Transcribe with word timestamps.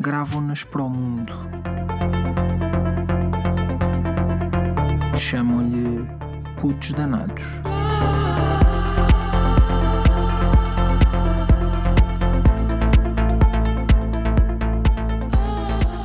gravam-nas 0.00 0.62
para 0.62 0.82
o 0.82 0.88
mundo. 0.88 1.32
Chamam-lhe 5.16 6.06
putos 6.60 6.92
danados. 6.92 7.44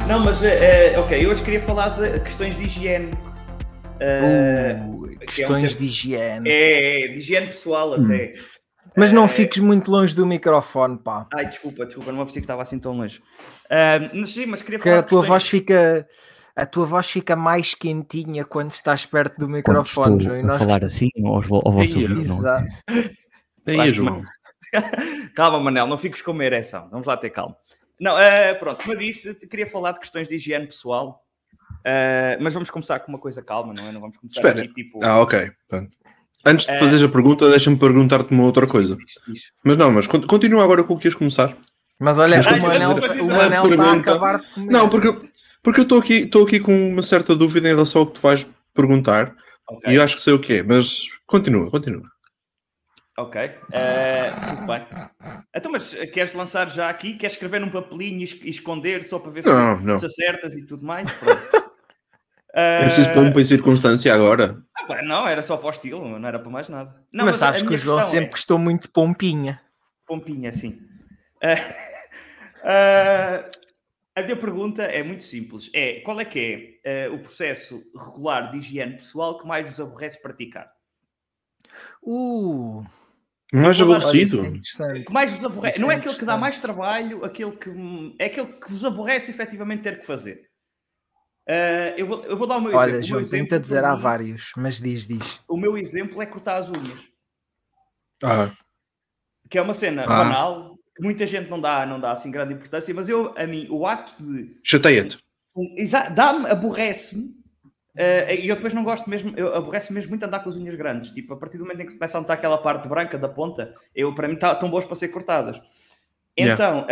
Não, 0.07 0.19
mas 0.19 0.44
é, 0.44 0.94
é, 0.94 0.99
ok, 0.99 1.25
eu 1.25 1.30
hoje 1.30 1.41
queria 1.41 1.61
falar 1.61 1.89
de 1.89 2.19
questões 2.19 2.57
de 2.57 2.66
higiene. 2.66 3.13
Uh, 4.02 4.94
Uh, 4.94 5.03
que 5.25 5.44
é 5.44 5.47
um 5.47 5.53
questões 5.53 5.75
de 5.75 5.85
higiene. 5.85 6.49
É, 6.49 7.07
de 7.07 7.17
higiene 7.19 7.47
pessoal 7.47 7.94
até. 7.94 8.31
Mas 8.95 9.11
não 9.11 9.25
Eh, 9.25 9.27
fiques 9.27 9.59
muito 9.59 9.89
longe 9.91 10.15
do 10.15 10.25
microfone, 10.25 10.97
pá. 10.97 11.27
Ai, 11.33 11.47
desculpa, 11.47 11.86
desculpa, 11.86 12.11
não 12.11 12.17
me 12.17 12.22
apercebi 12.23 12.41
que 12.41 12.45
estava 12.45 12.61
assim 12.61 12.77
tão 12.80 12.94
longe. 12.95 13.22
Ah, 13.69 13.99
mas 14.13 14.31
sim, 14.33 14.45
mas 14.45 14.61
queria 14.61 14.77
Porque 14.77 14.89
falar 14.89 14.99
a 14.99 15.03
de 15.03 15.08
tua 15.09 15.22
questões- 15.22 15.27
voz 15.44 15.47
fica. 15.47 16.08
A 16.55 16.66
tua 16.67 16.86
voz 16.86 17.09
fica 17.09 17.36
mais 17.36 17.73
quentinha 17.73 18.45
quando 18.45 18.69
estás 18.69 19.05
perto 19.08 19.39
do 19.39 19.49
microfone, 19.49 20.17
estou 20.17 20.36
João. 20.36 20.38
e 20.38 20.41
a 20.41 20.45
nós- 20.45 20.59
falar 20.59 20.83
assim 20.86 21.09
ao, 21.25 21.36
ao 21.38 21.71
vosso 21.71 21.97
Ei, 21.97 22.03
ouvido, 22.03 22.14
não. 22.30 22.38
Exato. 22.38 22.67
Aí, 23.66 23.75
Claro, 23.75 23.91
João. 23.94 24.23
Calma, 25.36 25.59
Manel, 25.59 25.88
não 25.88 25.97
fiques 25.97 26.21
com 26.21 26.31
uma 26.31 26.45
ereção. 26.45 26.88
Vamos 26.91 27.08
lá 27.08 27.17
ter 27.17 27.30
calma. 27.31 27.55
Não, 27.99 28.19
eh, 28.19 28.53
pronto, 28.55 28.81
como 28.83 28.94
eu 28.94 28.99
disse, 28.99 29.33
queria 29.47 29.66
falar 29.67 29.94
de 29.94 29.99
questões 29.99 30.27
de 30.27 30.36
higiene 30.36 30.67
pessoal. 30.67 31.23
Eh, 31.83 32.38
mas 32.39 32.53
vamos 32.53 32.69
começar 32.69 32.99
com 32.99 33.11
uma 33.11 33.19
coisa 33.19 33.41
calma, 33.41 33.73
não 33.73 33.88
é? 33.88 33.91
Não 33.91 33.99
vamos 34.02 34.17
começar 34.17 34.39
Espera. 34.41 34.61
aqui 34.64 34.73
tipo. 34.73 34.99
Ah, 35.03 35.21
ok. 35.21 35.52
Pronto. 35.67 35.91
Antes 36.45 36.66
de 36.66 36.72
Eh, 36.73 36.80
fazeres 36.80 37.03
a 37.03 37.09
pergunta, 37.09 37.49
deixa-me 37.49 37.77
perguntar-te 37.77 38.31
uma 38.31 38.44
outra 38.44 38.67
coisa. 38.67 38.97
Mas 39.63 39.77
não, 39.77 39.91
mas 39.91 40.08
con- 40.08 40.22
continua 40.27 40.63
agora 40.63 40.83
com 40.83 40.94
o 40.94 40.97
que 40.99 41.08
ias 41.08 41.16
começar. 41.16 41.55
Mas 41.99 42.17
olha, 42.19 42.38
Mas 42.38 42.47
o 42.47 42.61
Manel, 42.61 42.91
o 43.63 43.69
está 43.72 43.83
a 43.83 43.94
acabar 43.94 44.39
de 44.41 44.47
comer. 44.47 44.71
Não, 44.71 44.89
porque, 44.89 45.30
porque 45.61 45.80
eu 45.80 45.83
estou 45.83 45.99
aqui, 45.99 46.14
estou 46.16 46.44
aqui 46.45 46.59
com 46.59 46.89
uma 46.89 47.03
certa 47.03 47.33
dúvida 47.36 47.67
em 47.69 47.73
relação 47.73 48.02
ao 48.02 48.08
que 48.08 48.14
tu 48.16 48.21
vais 48.21 48.45
perguntar 48.73 49.33
Ok, 49.69 49.89
e 49.91 49.95
eu 49.95 50.03
acho 50.03 50.16
que 50.17 50.21
sei 50.21 50.33
o 50.33 50.39
que 50.39 50.53
é, 50.58 50.64
mas 50.64 51.03
continua, 51.25 51.69
continua. 51.71 52.03
ok. 53.17 53.39
Eh, 53.71 54.30
tudo 54.55 54.67
bem. 54.67 54.86
Então, 55.55 55.71
mas 55.71 55.94
eh, 55.94 56.08
queres 56.08 56.33
lançar 56.33 56.69
já 56.69 56.89
aqui? 56.89 57.14
Queres 57.14 57.36
escrever 57.36 57.61
num 57.61 57.69
papelinho 57.69 58.19
e 58.19 58.23
es- 58.23 58.41
e 58.44 58.49
esconder 58.49 59.03
só 59.05 59.17
para 59.19 59.31
ver 59.31 59.44
se, 59.44 59.49
Não, 59.49 59.80
não. 59.80 59.97
se 59.99 60.05
acertas 60.08 60.55
e 60.55 60.66
tudo 60.66 60.86
mais? 60.86 61.09
Pronto. 61.09 61.62
É 62.55 62.83
preciso 62.83 63.09
Eh, 63.09 63.13
pompa 63.13 63.41
e 63.41 63.45
circunstância 63.45 64.13
agora. 64.13 64.63
ah, 64.87 65.01
não, 65.01 65.27
era 65.27 65.41
só 65.41 65.57
para 65.57 65.67
o 65.67 65.71
estilo, 65.71 66.19
não 66.19 66.27
era 66.27 66.37
para 66.37 66.49
mais 66.51 66.69
nada. 66.69 66.95
Não, 67.11 67.25
mas 67.25 67.35
a- 67.35 67.37
sabes 67.39 67.63
que 67.63 67.73
o 67.73 67.77
João 67.77 67.97
questão 67.97 67.99
é- 67.99 68.21
sempre 68.21 68.29
gostou 68.31 68.59
muito 68.59 68.83
de 68.83 68.89
pompinha. 68.89 69.59
Pompinha, 70.05 70.53
sim. 70.53 70.79
Ah, 71.41 71.55
ah, 72.63 73.49
a 74.15 74.21
minha 74.21 74.35
pergunta 74.35 74.83
é 74.83 75.01
muito 75.01 75.23
simples. 75.23 75.71
É, 75.73 76.02
qual 76.02 76.19
é 76.19 76.25
que 76.25 76.80
é 76.83 77.05
ah, 77.08 77.11
o 77.13 77.19
processo 77.19 77.83
regular 77.95 78.52
de 78.52 78.58
higiene 78.59 78.97
pessoal 78.97 79.39
que 79.39 79.47
mais 79.47 79.67
vos 79.67 79.80
aborrece 79.80 80.21
praticar? 80.21 80.71
Uh, 82.03 82.83
Mais 83.52 83.80
é 83.80 83.83
aborrecido. 83.83 84.45
interessante. 84.45 85.05
Que 85.05 85.13
mais 85.13 85.31
vos 85.31 85.43
aborrece? 85.45 85.77
Isso 85.77 85.86
Não 85.86 85.92
é 85.92 85.95
é 85.95 85.97
aquele 85.97 86.15
que 86.15 86.25
dá 86.25 86.37
mais 86.37 86.59
trabalho, 86.59 87.25
aquele 87.25 87.52
que 87.52 87.69
é 88.19 88.25
aquele 88.25 88.47
que 88.47 88.69
vos 88.71 88.86
aborrece 88.86 89.31
efetivamente 89.31 89.81
ter 89.81 89.99
que 89.99 90.05
fazer. 90.05 90.49
Ah, 91.48 91.93
eu, 91.98 92.05
vou, 92.08 92.23
eu 92.26 92.37
vou 92.37 92.48
dar 92.48 92.58
o 92.58 92.61
meu 92.61 92.73
Olha, 92.76 92.92
exemplo. 92.92 92.98
O 92.98 92.99
meu 92.99 93.08
João, 93.08 93.21
exemplo, 93.21 93.48
tenta 93.49 93.59
dizer 93.59 93.83
há 93.83 93.95
mim, 93.95 94.02
vários, 94.02 94.52
mas 94.55 94.80
diz, 94.80 95.08
diz. 95.08 95.39
O 95.48 95.58
meu 95.58 95.77
exemplo 95.77 96.21
é 96.21 96.26
cortar 96.26 96.55
as 96.55 96.70
unhas. 96.70 96.99
Ah, 98.23 98.52
Que 99.49 99.58
é 99.58 99.61
uma 99.61 99.73
cena 99.73 100.04
Ah. 100.04 100.08
banal, 100.08 100.77
que 100.95 101.04
muita 101.04 101.26
gente 101.26 101.49
não 101.49 101.59
dá, 101.59 101.86
não 101.86 101.99
dá 101.99 102.11
assim 102.14 102.31
grande 102.31 102.54
importância, 102.54 102.93
mas 102.93 103.09
eu, 103.09 103.33
a 103.37 103.45
mim, 103.45 103.67
o 103.70 103.86
ato 103.86 104.15
de 104.23 104.58
chateia-te. 104.64 105.17
Um, 105.55 105.67
Dá-me, 106.15 106.48
aborrece-me. 106.49 107.31
eh, 107.95 108.36
E 108.42 108.48
eu 108.48 108.55
depois 108.55 108.73
não 108.73 108.83
gosto 108.83 109.10
mesmo, 109.10 109.33
eu 109.37 109.54
aborrece 109.55 109.92
mesmo 109.93 110.10
muito 110.10 110.23
andar 110.23 110.39
com 110.39 110.49
as 110.49 110.55
unhas 110.55 110.75
grandes. 110.75 111.11
Tipo, 111.11 111.33
a 111.33 111.37
partir 111.37 111.58
do 111.58 111.64
momento 111.65 111.81
em 111.81 111.86
que 111.87 111.93
começa 111.93 112.17
a 112.17 112.21
notar 112.21 112.37
aquela 112.37 112.58
parte 112.58 112.87
branca 112.87 113.17
da 113.17 113.27
ponta, 113.30 113.75
eu, 113.93 114.15
para 114.15 114.27
mim 114.27 114.36
tá, 114.36 114.54
estão 114.54 114.70
boas 114.70 114.86
para 114.86 114.95
ser 114.95 115.10
cortadas. 115.10 115.61
Yeah. 116.39 116.54
Então, 116.55 116.87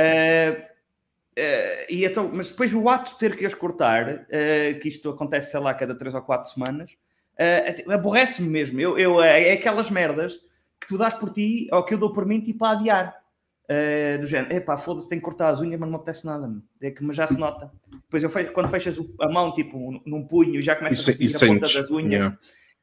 eh, 1.35 1.87
e 1.89 2.05
então, 2.05 2.29
mas 2.31 2.49
depois 2.49 2.73
o 2.73 2.87
ato 2.89 3.11
de 3.13 3.17
ter 3.19 3.35
que 3.35 3.45
as 3.45 3.53
cortar, 3.53 4.25
eh, 4.29 4.73
que 4.81 4.87
isto 4.87 5.09
acontece, 5.09 5.51
sei 5.51 5.59
lá, 5.59 5.73
cada 5.73 5.95
3 5.95 6.13
ou 6.15 6.21
4 6.21 6.49
semanas, 6.49 6.91
eh, 7.37 7.83
aborrece-me 7.89 8.49
mesmo. 8.49 8.79
Eu, 8.79 8.97
eu, 8.97 9.21
é 9.21 9.51
aquelas 9.53 9.89
merdas 9.89 10.33
que 10.79 10.87
tu 10.87 10.97
dás 10.97 11.13
por 11.13 11.31
ti, 11.33 11.67
ou 11.71 11.83
que 11.83 11.93
eu 11.93 11.97
dou 11.97 12.11
por 12.11 12.25
mim, 12.25 12.41
tipo, 12.41 12.65
a 12.65 12.71
adiar. 12.71 13.15
Eh, 13.69 14.17
do 14.17 14.25
género, 14.25 14.53
epá, 14.53 14.75
foda-se, 14.75 15.07
tenho 15.07 15.21
que 15.21 15.25
cortar 15.25 15.47
as 15.49 15.61
unhas, 15.61 15.79
mas 15.79 15.89
não 15.89 15.91
me 15.91 15.95
apetece 15.95 16.25
nada, 16.25 16.45
meu. 16.45 16.61
é 16.81 16.91
que 16.91 17.01
mas 17.03 17.15
já 17.15 17.25
se 17.25 17.37
nota. 17.37 17.71
Depois 17.89 18.21
eu 18.21 18.29
fe- 18.29 18.45
quando 18.45 18.67
fechas 18.69 18.97
a 19.21 19.29
mão, 19.29 19.53
tipo, 19.53 20.01
num 20.05 20.27
punho 20.27 20.59
e 20.59 20.61
já 20.61 20.75
começas 20.75 20.99
Isso, 20.99 21.09
a 21.09 21.13
sentir 21.13 21.35
a 21.37 21.39
ponta 21.53 21.67
sentes. 21.67 21.73
das 21.75 21.89
unhas, 21.91 22.11
Yeah. 22.11 22.37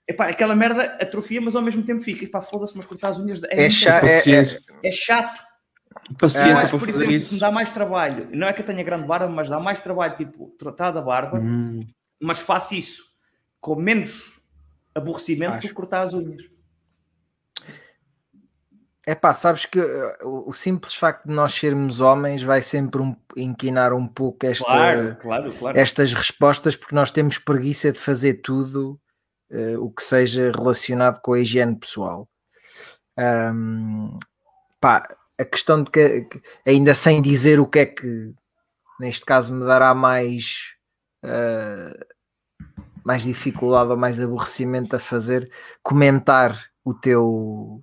epá, 0.08 0.28
aquela 0.28 0.56
merda 0.56 0.84
atrofia, 0.98 1.42
mas 1.42 1.54
ao 1.54 1.60
mesmo 1.60 1.82
tempo 1.82 2.00
fica, 2.00 2.24
epá, 2.24 2.40
foda-se, 2.40 2.74
mas 2.74 2.86
cortar 2.86 3.08
as 3.10 3.18
unhas 3.18 3.42
é, 3.42 3.48
É, 3.52 3.56
muito 3.58 3.72
cha- 3.72 4.00
é, 4.00 4.22
é, 4.30 4.88
é 4.88 4.90
chato. 4.92 5.42
Paciência 6.18 6.64
que, 6.64 6.70
para 6.70 6.78
por 6.78 6.86
fazer 6.86 6.90
exemplo, 7.04 7.12
isso. 7.12 7.34
me 7.34 7.40
dá 7.40 7.50
mais 7.50 7.70
trabalho. 7.70 8.28
Não 8.32 8.46
é 8.48 8.52
que 8.52 8.62
eu 8.62 8.66
tenha 8.66 8.82
grande 8.82 9.06
barba, 9.06 9.28
mas 9.28 9.48
dá 9.48 9.58
mais 9.60 9.80
trabalho, 9.80 10.16
tipo, 10.16 10.48
tratar 10.58 10.90
da 10.90 11.00
barba, 11.02 11.38
Hum, 11.38 11.86
mas 12.20 12.38
faço 12.38 12.74
isso 12.74 13.02
com 13.60 13.74
menos 13.76 14.40
aborrecimento 14.94 15.52
do 15.52 15.58
Acho. 15.58 15.68
que 15.68 15.74
cortar 15.74 16.02
as 16.02 16.14
unhas. 16.14 16.42
é 19.06 19.14
pá, 19.14 19.32
sabes 19.32 19.64
que 19.64 19.78
uh, 19.80 20.16
o, 20.22 20.50
o 20.50 20.52
simples 20.52 20.94
facto 20.94 21.26
de 21.26 21.34
nós 21.34 21.54
sermos 21.54 21.98
homens 22.00 22.42
vai 22.42 22.60
sempre 22.60 23.00
um- 23.00 23.16
inquinar 23.36 23.92
um 23.94 24.06
pouco 24.06 24.44
esta, 24.44 24.64
Claro, 24.66 25.16
claro, 25.16 25.52
claro. 25.54 25.78
estas 25.78 26.12
respostas, 26.12 26.76
porque 26.76 26.94
nós 26.94 27.10
temos 27.10 27.38
preguiça 27.38 27.90
de 27.90 27.98
fazer 27.98 28.34
tudo 28.42 29.00
uh, 29.50 29.82
o 29.82 29.90
que 29.90 30.02
seja 30.02 30.52
relacionado 30.54 31.20
com 31.22 31.32
a 31.32 31.40
higiene 31.40 31.74
pessoal. 31.78 32.28
Ahm, 33.16 34.18
pá, 34.78 35.08
a 35.38 35.44
questão 35.44 35.82
de 35.82 35.90
que, 35.90 36.26
ainda 36.66 36.94
sem 36.94 37.22
dizer 37.22 37.60
o 37.60 37.66
que 37.66 37.78
é 37.80 37.86
que 37.86 38.32
neste 39.00 39.24
caso 39.24 39.52
me 39.52 39.64
dará 39.64 39.94
mais 39.94 40.72
uh, 41.24 42.04
mais 43.04 43.22
dificuldade 43.22 43.90
ou 43.90 43.96
mais 43.96 44.20
aborrecimento 44.20 44.96
a 44.96 44.98
fazer, 44.98 45.50
comentar 45.82 46.70
o 46.84 46.92
teu 46.92 47.80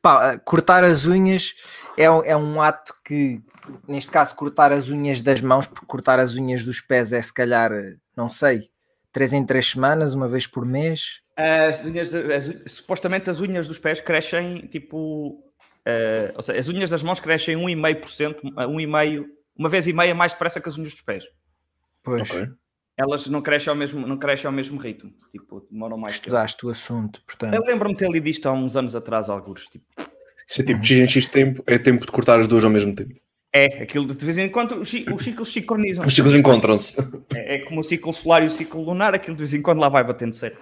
Pá, 0.00 0.36
cortar 0.38 0.84
as 0.84 1.06
unhas 1.06 1.54
é, 1.96 2.10
um- 2.10 2.24
é 2.24 2.36
um 2.36 2.60
ato 2.60 2.94
que, 3.04 3.40
neste 3.86 4.10
caso, 4.10 4.34
cortar 4.34 4.72
as 4.72 4.88
unhas 4.88 5.22
das 5.22 5.40
mãos, 5.40 5.66
porque 5.66 5.86
cortar 5.86 6.18
as 6.18 6.34
unhas 6.34 6.64
dos 6.64 6.80
pés 6.80 7.12
é 7.12 7.22
se 7.22 7.32
calhar, 7.32 7.70
não 8.16 8.28
sei, 8.28 8.68
três 9.12 9.32
em 9.32 9.44
três 9.44 9.70
semanas, 9.70 10.12
uma 10.14 10.28
vez 10.28 10.46
por 10.46 10.64
mês. 10.66 11.20
As 11.36 11.82
unhas, 11.84 12.14
as 12.14 12.72
supostamente 12.72 13.30
as 13.30 13.40
unhas 13.40 13.66
dos 13.68 13.78
pés 13.78 14.00
crescem 14.00 14.66
tipo. 14.66 15.42
Eh, 15.84 16.32
ou 16.34 16.42
seja, 16.42 16.58
as 16.60 16.68
unhas 16.68 16.90
das 16.90 17.02
mãos 17.02 17.20
crescem 17.20 17.56
1,5%, 17.56 18.52
a 18.56 18.66
1,5%, 18.66 19.24
uma 19.56 19.68
vez 19.68 19.86
e 19.86 19.92
meia 19.92 20.14
mais 20.14 20.32
depressa 20.32 20.60
que 20.60 20.68
as 20.68 20.78
unhas 20.78 20.92
dos 20.92 21.00
pés. 21.02 21.24
Pois, 22.02 22.22
ok. 22.22 22.48
Elas 22.96 23.26
não 23.26 23.40
crescem 23.40 23.70
ao 23.70 23.76
mesmo, 23.76 24.06
não 24.06 24.18
crescem 24.18 24.46
ao 24.46 24.52
mesmo 24.52 24.78
ritmo, 24.78 25.12
tipo, 25.30 25.66
demoram 25.70 25.96
mais 25.96 26.14
tempo. 26.14 26.26
estudaste 26.26 26.66
o 26.66 26.68
assunto, 26.68 27.22
portanto. 27.26 27.54
Eu 27.54 27.62
lembro-me 27.62 27.94
de 27.94 27.98
ter 28.00 28.10
lido 28.10 28.28
isto 28.28 28.46
há 28.48 28.52
uns 28.52 28.76
anos 28.76 28.94
atrás, 28.94 29.30
alguns. 29.30 29.66
Tipo, 29.66 29.84
Isso 30.46 30.60
é 30.60 30.64
tipo 30.64 30.84
X 30.84 30.98
em 30.98 31.08
X 31.08 31.26
tempo, 31.26 31.62
é 31.66 31.78
tempo 31.78 32.04
de 32.04 32.12
cortar 32.12 32.38
as 32.38 32.46
duas 32.46 32.64
ao 32.64 32.70
mesmo 32.70 32.94
tempo. 32.94 33.14
é, 33.52 33.82
aquilo 33.82 34.06
de, 34.06 34.14
de 34.14 34.24
vez 34.24 34.36
em 34.38 34.48
quando 34.48 34.76
os, 34.76 34.92
os 34.92 35.24
ciclos 35.24 35.52
sincronizam. 35.52 36.06
Os 36.06 36.14
ciclos 36.14 36.34
encontram-se. 36.34 36.96
É, 37.34 37.56
é 37.56 37.58
como 37.60 37.80
o 37.80 37.84
ciclo 37.84 38.12
solar 38.12 38.42
e 38.42 38.46
o 38.46 38.50
ciclo 38.50 38.82
lunar, 38.82 39.14
aquilo 39.14 39.36
de 39.36 39.40
vez 39.40 39.54
em 39.54 39.62
quando 39.62 39.80
lá 39.80 39.88
vai 39.88 40.04
batendo 40.04 40.34
certo. 40.34 40.58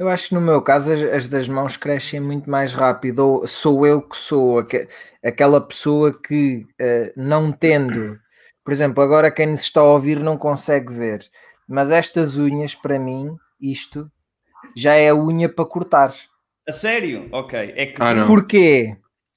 Eu 0.00 0.08
acho 0.08 0.28
que 0.30 0.34
no 0.34 0.40
meu 0.40 0.62
caso 0.62 0.92
as, 0.94 1.02
as 1.02 1.28
das 1.28 1.46
mãos 1.46 1.76
crescem 1.76 2.20
muito 2.20 2.48
mais 2.48 2.72
rápido. 2.72 3.18
Ou 3.20 3.46
sou 3.46 3.86
eu 3.86 4.00
que 4.00 4.16
sou 4.16 4.58
aque- 4.60 4.88
aquela 5.22 5.60
pessoa 5.60 6.18
que 6.18 6.66
eh, 6.80 7.12
não 7.14 7.52
tendo, 7.52 8.18
por 8.64 8.72
exemplo, 8.72 9.02
agora 9.02 9.30
quem 9.30 9.46
nos 9.48 9.60
está 9.60 9.80
a 9.82 9.84
ouvir 9.84 10.18
não 10.18 10.38
consegue 10.38 10.90
ver, 10.92 11.20
mas 11.68 11.90
estas 11.90 12.38
unhas 12.38 12.74
para 12.74 12.98
mim, 12.98 13.36
isto 13.60 14.10
já 14.74 14.94
é 14.94 15.12
unha 15.12 15.50
para 15.50 15.66
cortar. 15.66 16.10
A 16.66 16.72
sério? 16.72 17.28
Ok. 17.30 17.58
É 17.76 17.86
que 17.86 17.96
Ah. 18.02 18.24
Porquê? 18.26 18.96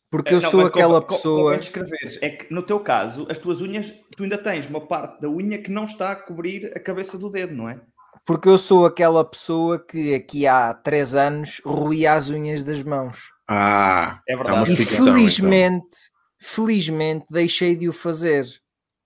Porque 0.09 0.33
eu 0.35 0.41
Não, 0.41 0.49
sou 0.51 0.65
aquela 0.67 1.01
convém- 1.01 1.17
pessoa. 1.17 1.57
descreveres. 1.57 2.19
É 2.21 2.29
que 2.29 2.53
no 2.53 2.61
teu 2.61 2.79
caso, 2.79 3.25
as 3.29 3.37
tuas 3.39 3.59
unhas, 3.59 3.91
tu 4.15 4.23
ainda 4.23 4.37
tens 4.37 4.69
uma 4.69 4.79
parte 4.87 5.19
da 5.19 5.27
unha 5.27 5.57
que 5.57 5.71
não 5.71 5.85
está 5.85 6.11
a 6.11 6.15
cobrir 6.15 6.71
a 6.73 6.79
cabeça 6.79 7.17
do 7.17 7.29
dedo, 7.29 7.53
não 7.53 7.67
é? 7.67 7.81
Porque 8.25 8.47
eu 8.47 8.57
sou 8.57 8.85
aquela 8.85 9.23
pessoa 9.25 9.77
que 9.77 10.15
aqui 10.15 10.47
há 10.47 10.73
três 10.73 11.13
anos 11.13 11.61
roía 11.65 12.13
as 12.13 12.29
unhas 12.29 12.63
das 12.63 12.81
mãos. 12.81 13.31
Ah, 13.47 14.21
É 14.27 14.35
verdade. 14.35 14.71
E 14.71 14.81
então. 14.83 15.03
felizmente, 15.03 15.97
felizmente 16.39 17.25
deixei 17.29 17.75
de 17.75 17.89
o 17.89 17.93
fazer. 17.93 18.45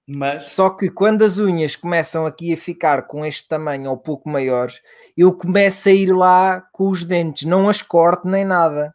Mas 0.09 0.49
Só 0.49 0.69
que 0.69 0.89
quando 0.89 1.23
as 1.23 1.37
unhas 1.37 1.75
começam 1.75 2.25
aqui 2.25 2.53
a 2.53 2.57
ficar 2.57 3.07
com 3.07 3.25
este 3.25 3.45
tamanho 3.47 3.89
ou 3.89 3.97
pouco 3.97 4.29
maiores, 4.29 4.79
eu 5.17 5.33
começo 5.33 5.89
a 5.89 5.91
ir 5.91 6.13
lá 6.13 6.61
com 6.71 6.89
os 6.89 7.03
dentes, 7.03 7.43
não 7.45 7.67
as 7.67 7.81
corto 7.81 8.25
nem 8.27 8.45
nada. 8.45 8.93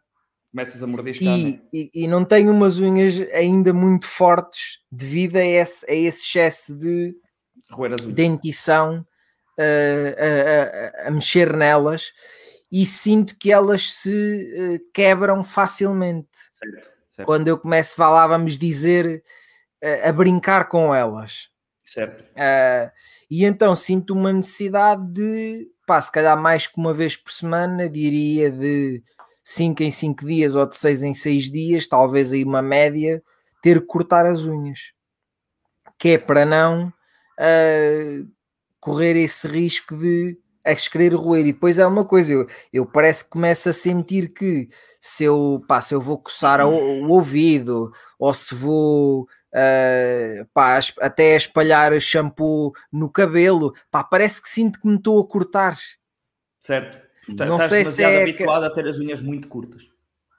começas 0.51 0.81
a 0.81 0.87
mordiscar, 0.87 1.37
né? 1.37 1.59
E, 1.71 1.91
e, 1.93 2.03
e 2.03 2.07
não 2.07 2.25
tenho 2.25 2.51
umas 2.51 2.79
unhas 2.79 3.19
ainda 3.31 3.71
muito 3.73 4.07
fortes 4.07 4.79
devido 4.91 5.35
a 5.37 5.45
esse, 5.45 5.85
a 5.91 5.93
esse 5.93 6.23
excesso 6.23 6.73
de 6.79 7.13
roer 7.69 7.93
as 7.93 8.01
unhas. 8.01 8.15
dentição 8.15 9.05
a, 9.57 11.03
a- 11.05 11.07
a 11.07 11.11
mexer 11.11 11.55
nelas 11.55 12.11
e 12.71 12.85
sinto 12.85 13.37
que 13.37 13.51
elas 13.51 13.93
se 13.93 14.79
uh, 14.81 14.91
quebram 14.93 15.43
facilmente 15.43 16.29
Certo, 16.59 16.89
certo, 17.11 17.27
quando 17.27 17.47
eu 17.47 17.57
começo, 17.59 17.93
vá 17.97 18.09
lá, 18.09 18.25
vamos 18.27 18.57
dizer, 18.57 19.23
uh, 19.83 20.09
a 20.09 20.11
brincar 20.11 20.67
com 20.69 20.93
elas. 20.93 21.49
certo. 21.85 22.21
Uh, 22.31 22.91
e 23.29 23.45
então 23.45 23.75
sinto 23.75 24.13
uma 24.13 24.31
necessidade 24.33 25.05
de, 25.11 25.67
pá, 25.85 25.99
se 26.01 26.11
calhar 26.11 26.39
mais 26.39 26.65
que 26.67 26.77
uma 26.77 26.93
vez 26.93 27.15
por 27.15 27.31
semana, 27.31 27.87
diria 27.89 28.49
de 28.51 29.03
5 29.43 29.83
em 29.83 29.91
5 29.91 30.25
dias 30.25 30.55
ou 30.55 30.65
de 30.67 30.75
6 30.77 31.03
em 31.03 31.13
6 31.13 31.51
dias, 31.51 31.87
talvez 31.87 32.31
aí 32.33 32.43
uma 32.43 32.61
média, 32.61 33.21
ter 33.61 33.79
que 33.81 33.85
cortar 33.87 34.25
as 34.25 34.39
unhas. 34.41 34.93
Que 35.99 36.09
é 36.09 36.17
para 36.17 36.45
não 36.45 36.87
uh, 36.87 38.27
correr 38.83 39.15
esse 39.15 39.47
risco 39.47 39.95
de 39.95 40.37
as 40.65 40.87
querer 40.87 41.13
roer. 41.13 41.45
E 41.45 41.53
depois 41.53 41.77
é 41.77 41.85
uma 41.87 42.03
coisa, 42.05 42.33
eu, 42.33 42.47
eu 42.71 42.85
parece 42.85 43.23
que 43.23 43.29
começo 43.29 43.69
a 43.69 43.73
sentir 43.73 44.29
que 44.33 44.69
se 44.99 45.23
eu, 45.23 45.63
pá, 45.67 45.79
se 45.79 45.93
eu 45.95 46.01
vou 46.01 46.17
coçar 46.17 46.65
o, 46.65 46.71
o 47.05 47.09
ouvido 47.09 47.91
ou 48.19 48.33
se 48.33 48.53
vou 48.53 49.27
Uh, 49.55 50.49
pá, 50.51 50.79
até 50.99 51.35
espalhar 51.35 52.01
shampoo 52.01 52.73
no 52.91 53.07
cabelo, 53.07 53.71
pá, 53.91 54.03
parece 54.03 54.41
que 54.41 54.49
sinto 54.49 54.81
que 54.81 54.87
me 54.87 54.95
estou 54.95 55.21
a 55.21 55.27
cortar. 55.27 55.77
Certo. 56.59 56.97
Tá- 57.37 57.45
Não 57.45 57.59
sei 57.59 57.85
se 57.85 58.01
é 58.01 58.23
habituado 58.23 58.63
a 58.63 58.71
ter 58.71 58.87
as 58.87 58.97
unhas 58.97 59.21
muito 59.21 59.47
curtas. 59.47 59.83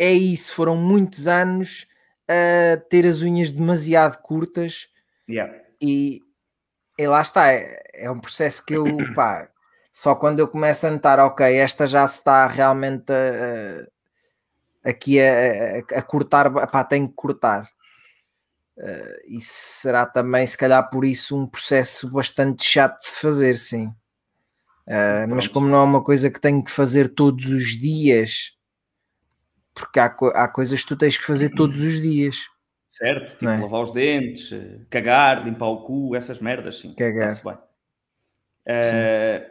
É 0.00 0.12
isso, 0.12 0.52
foram 0.52 0.76
muitos 0.76 1.28
anos 1.28 1.86
a 2.28 2.76
ter 2.90 3.06
as 3.06 3.22
unhas 3.22 3.52
demasiado 3.52 4.20
curtas 4.20 4.88
Yeah. 5.28 5.62
e, 5.80 6.20
e 6.98 7.06
lá 7.06 7.20
está, 7.22 7.52
é, 7.52 7.82
é 7.94 8.10
um 8.10 8.20
processo 8.20 8.64
que 8.64 8.74
eu, 8.74 8.84
pá, 9.14 9.48
só 9.92 10.14
quando 10.14 10.40
eu 10.40 10.48
começo 10.48 10.86
a 10.86 10.90
notar, 10.90 11.18
ok, 11.20 11.56
esta 11.56 11.86
já 11.86 12.06
se 12.08 12.18
está 12.18 12.46
realmente 12.46 13.12
a- 13.12 13.86
a- 14.84 14.90
aqui 14.90 15.20
a, 15.20 15.76
a- 15.78 15.98
a 15.98 16.02
cortar, 16.02 16.50
pá, 16.68 16.84
tenho 16.84 17.08
que 17.08 17.14
cortar. 17.14 17.68
Uh, 18.76 19.36
e 19.36 19.40
será 19.40 20.04
também, 20.04 20.44
se 20.44 20.58
calhar, 20.58 20.90
por 20.90 21.04
isso 21.04 21.38
um 21.38 21.46
processo 21.46 22.10
bastante 22.10 22.64
chato 22.64 23.02
de 23.02 23.08
fazer, 23.10 23.56
sim. 23.56 23.86
Uh, 24.86 25.28
mas 25.28 25.46
como 25.46 25.68
não 25.68 25.78
é 25.78 25.82
uma 25.84 26.02
coisa 26.02 26.28
que 26.28 26.40
tenho 26.40 26.62
que 26.62 26.72
fazer 26.72 27.14
todos 27.14 27.46
os 27.46 27.78
dias, 27.78 28.56
porque 29.72 30.00
há, 30.00 30.06
há 30.34 30.48
coisas 30.48 30.82
que 30.82 30.88
tu 30.88 30.96
tens 30.96 31.16
que 31.16 31.24
fazer 31.24 31.50
todos 31.50 31.80
os 31.80 32.00
dias. 32.00 32.48
Certo? 32.96 33.32
Tipo, 33.32 33.48
é? 33.50 33.58
lavar 33.60 33.82
os 33.82 33.92
dentes, 33.92 34.52
eh, 34.52 34.80
cagar, 34.88 35.44
limpar 35.44 35.66
o 35.66 35.82
cu, 35.84 36.14
essas 36.14 36.38
merdas, 36.38 36.78
sim. 36.78 36.94
Cagar. 36.94 37.42
Bem. 37.42 37.58
Eh, 38.66 39.50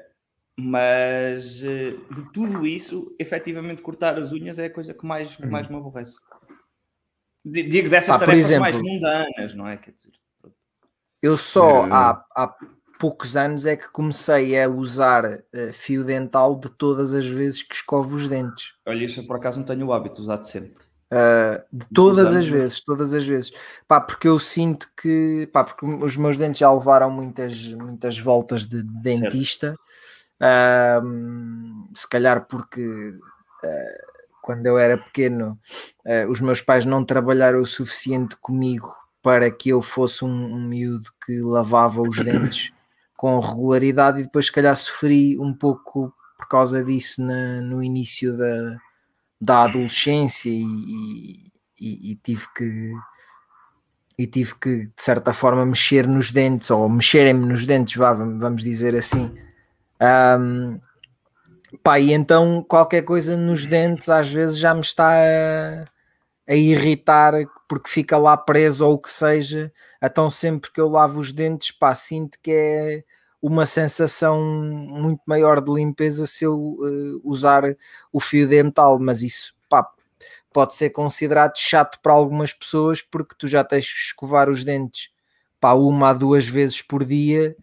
mas 0.57 1.61
eh, 1.63 1.91
de 2.15 2.31
tudo 2.31 2.65
isso, 2.65 3.13
efetivamente 3.19 3.81
cortar 3.81 4.17
as 4.17 4.31
unhas 4.31 4.57
é 4.59 4.65
a 4.65 4.69
coisa 4.69 4.93
que 4.93 5.05
mais, 5.05 5.37
mais 5.39 5.67
me 5.67 5.75
aborrece. 5.75 6.17
Di- 7.43 7.63
Digo 7.63 7.89
dessas 7.89 8.15
por 8.15 8.19
tarefas 8.25 8.45
exemplo- 8.45 8.61
mais 8.61 8.79
mundanas, 8.79 9.53
não 9.53 9.67
é? 9.67 9.77
Quer 9.77 9.91
dizer, 9.91 10.13
Eu 11.21 11.35
só 11.35 11.83
há, 11.91 12.25
há 12.35 12.55
poucos 12.97 13.35
anos 13.35 13.65
é 13.65 13.75
que 13.75 13.89
comecei 13.91 14.57
a 14.61 14.69
usar 14.69 15.25
uh, 15.25 15.73
fio 15.73 16.05
dental 16.05 16.57
de 16.57 16.69
todas 16.69 17.13
as 17.13 17.25
vezes 17.25 17.61
que 17.61 17.75
escovo 17.75 18.15
os 18.15 18.29
dentes. 18.29 18.73
olha, 18.85 19.03
isso 19.03 19.19
eu 19.19 19.27
por 19.27 19.35
acaso 19.35 19.59
não 19.59 19.65
tenho 19.65 19.85
o 19.87 19.91
hábito 19.93 20.15
de 20.15 20.21
usar 20.21 20.37
de 20.37 20.47
sempre. 20.49 20.82
Uh, 21.13 21.85
todas 21.93 22.33
as 22.33 22.47
é? 22.47 22.49
vezes, 22.49 22.79
todas 22.79 23.13
as 23.13 23.23
vezes. 23.23 23.51
Pá, 23.87 24.01
porque 24.01 24.27
eu 24.27 24.39
sinto 24.39 24.89
que, 24.99 25.47
pá, 25.53 25.63
porque 25.63 25.85
os 25.85 26.17
meus 26.17 26.37
dentes 26.37 26.57
já 26.57 26.71
levaram 26.71 27.11
muitas, 27.11 27.67
muitas 27.73 28.17
voltas 28.17 28.65
de 28.65 28.81
dentista. 28.81 29.77
Ahm, 30.39 31.87
se 31.93 32.09
calhar 32.09 32.47
porque 32.47 33.13
ah, 33.63 33.97
quando 34.41 34.65
eu 34.65 34.77
era 34.77 34.97
pequeno, 34.97 35.59
ah, 36.05 36.25
os 36.27 36.41
meus 36.41 36.61
pais 36.61 36.83
não 36.83 37.05
trabalharam 37.05 37.61
o 37.61 37.65
suficiente 37.65 38.35
comigo 38.37 38.91
para 39.21 39.51
que 39.51 39.69
eu 39.69 39.81
fosse 39.81 40.25
um, 40.25 40.55
um 40.55 40.67
miúdo 40.67 41.09
que 41.25 41.39
lavava 41.39 42.01
os 42.01 42.17
dentes 42.23 42.73
com 43.15 43.39
regularidade 43.39 44.19
e 44.19 44.23
depois 44.23 44.47
se 44.47 44.51
calhar 44.51 44.75
sofri 44.75 45.39
um 45.39 45.53
pouco 45.53 46.11
por 46.37 46.47
causa 46.47 46.83
disso 46.83 47.23
na- 47.23 47.61
no 47.61 47.81
início 47.83 48.35
da, 48.35 48.77
da 49.43 49.63
adolescência 49.63 50.49
e, 50.49 50.63
e- 51.79 52.11
e- 52.11 52.15
tive 52.23 52.45
que 52.55 52.93
e 54.17 54.27
tive 54.27 54.55
que 54.55 54.85
de 54.85 54.93
certa 55.01 55.33
forma 55.33 55.65
mexer 55.65 56.07
nos 56.07 56.31
dentes 56.31 56.69
ou 56.71 56.87
mexerem-me 56.87 57.45
nos 57.45 57.65
dentes, 57.65 57.95
vá, 57.95 58.13
vam- 58.13 58.37
vamos 58.37 58.63
dizer 58.63 58.95
assim. 58.95 59.35
Ahm, 59.99 60.79
pá, 61.83 61.99
e 61.99 62.13
então 62.13 62.63
qualquer 62.67 63.01
coisa 63.03 63.35
nos 63.35 63.65
dentes 63.65 64.09
às 64.09 64.31
vezes 64.31 64.57
já 64.57 64.73
me 64.73 64.81
está 64.81 65.11
a, 65.13 65.83
a 66.47 66.55
irritar 66.55 67.33
porque 67.67 67.89
fica 67.89 68.17
lá 68.17 68.37
preso 68.37 68.85
ou 68.85 68.93
o 68.93 68.99
que 68.99 69.09
seja. 69.11 69.73
Então 70.01 70.29
sempre 70.29 70.71
que 70.71 70.79
eu 70.79 70.87
lavo 70.87 71.19
os 71.19 71.31
dentes, 71.31 71.71
pá, 71.71 71.93
sinto 71.95 72.37
que 72.41 72.51
é 72.51 73.03
uma 73.43 73.65
sensação 73.65 74.41
muito 74.41 75.21
maior 75.25 75.59
de 75.59 75.69
limpeza 75.69 76.25
se 76.25 76.45
eu 76.45 76.77
eh, 76.81 77.19
usar 77.25 77.75
o 78.09 78.17
fio 78.21 78.47
dental, 78.47 78.97
mas 78.97 79.21
isso 79.21 79.53
pá, 79.69 79.85
pode 80.53 80.75
ser 80.77 80.91
considerado 80.91 81.57
chato 81.57 81.99
para 82.01 82.13
algumas 82.13 82.53
pessoas 82.53 83.01
porque 83.01 83.35
tu 83.37 83.45
já 83.45 83.61
tens 83.61 83.85
que 83.91 83.99
escovar 83.99 84.49
os 84.49 84.63
dentes 84.63 85.09
pá, 85.59 85.73
uma 85.73 86.11
a 86.11 86.13
duas 86.13 86.47
vezes 86.47 86.81
por 86.81 87.03
dia 87.03 87.53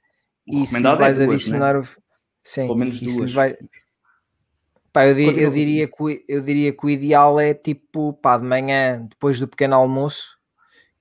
O 0.46 0.52
e 0.52 0.58
se 0.58 0.60
recomendado 0.64 0.98
vais 0.98 1.18
é 1.18 1.24
duas, 1.24 1.36
adicionar 1.44 1.76
né? 1.76 1.80
o 1.80 1.88
sim, 2.44 2.66
Pelo 2.66 2.76
menos 2.76 3.00
duas. 3.00 3.32
vai- 3.32 3.56
Pá, 4.92 5.06
eu, 5.06 5.18
eu 5.18 5.50
diria 5.50 5.86
que 5.88 6.02
o, 6.02 6.10
eu 6.28 6.42
diria 6.42 6.72
que 6.76 6.84
o 6.84 6.90
ideal 6.90 7.40
é 7.40 7.54
tipo 7.54 8.12
pá, 8.12 8.36
de 8.36 8.44
manhã 8.44 9.06
depois 9.08 9.40
do 9.40 9.48
pequeno 9.48 9.76
almoço 9.76 10.36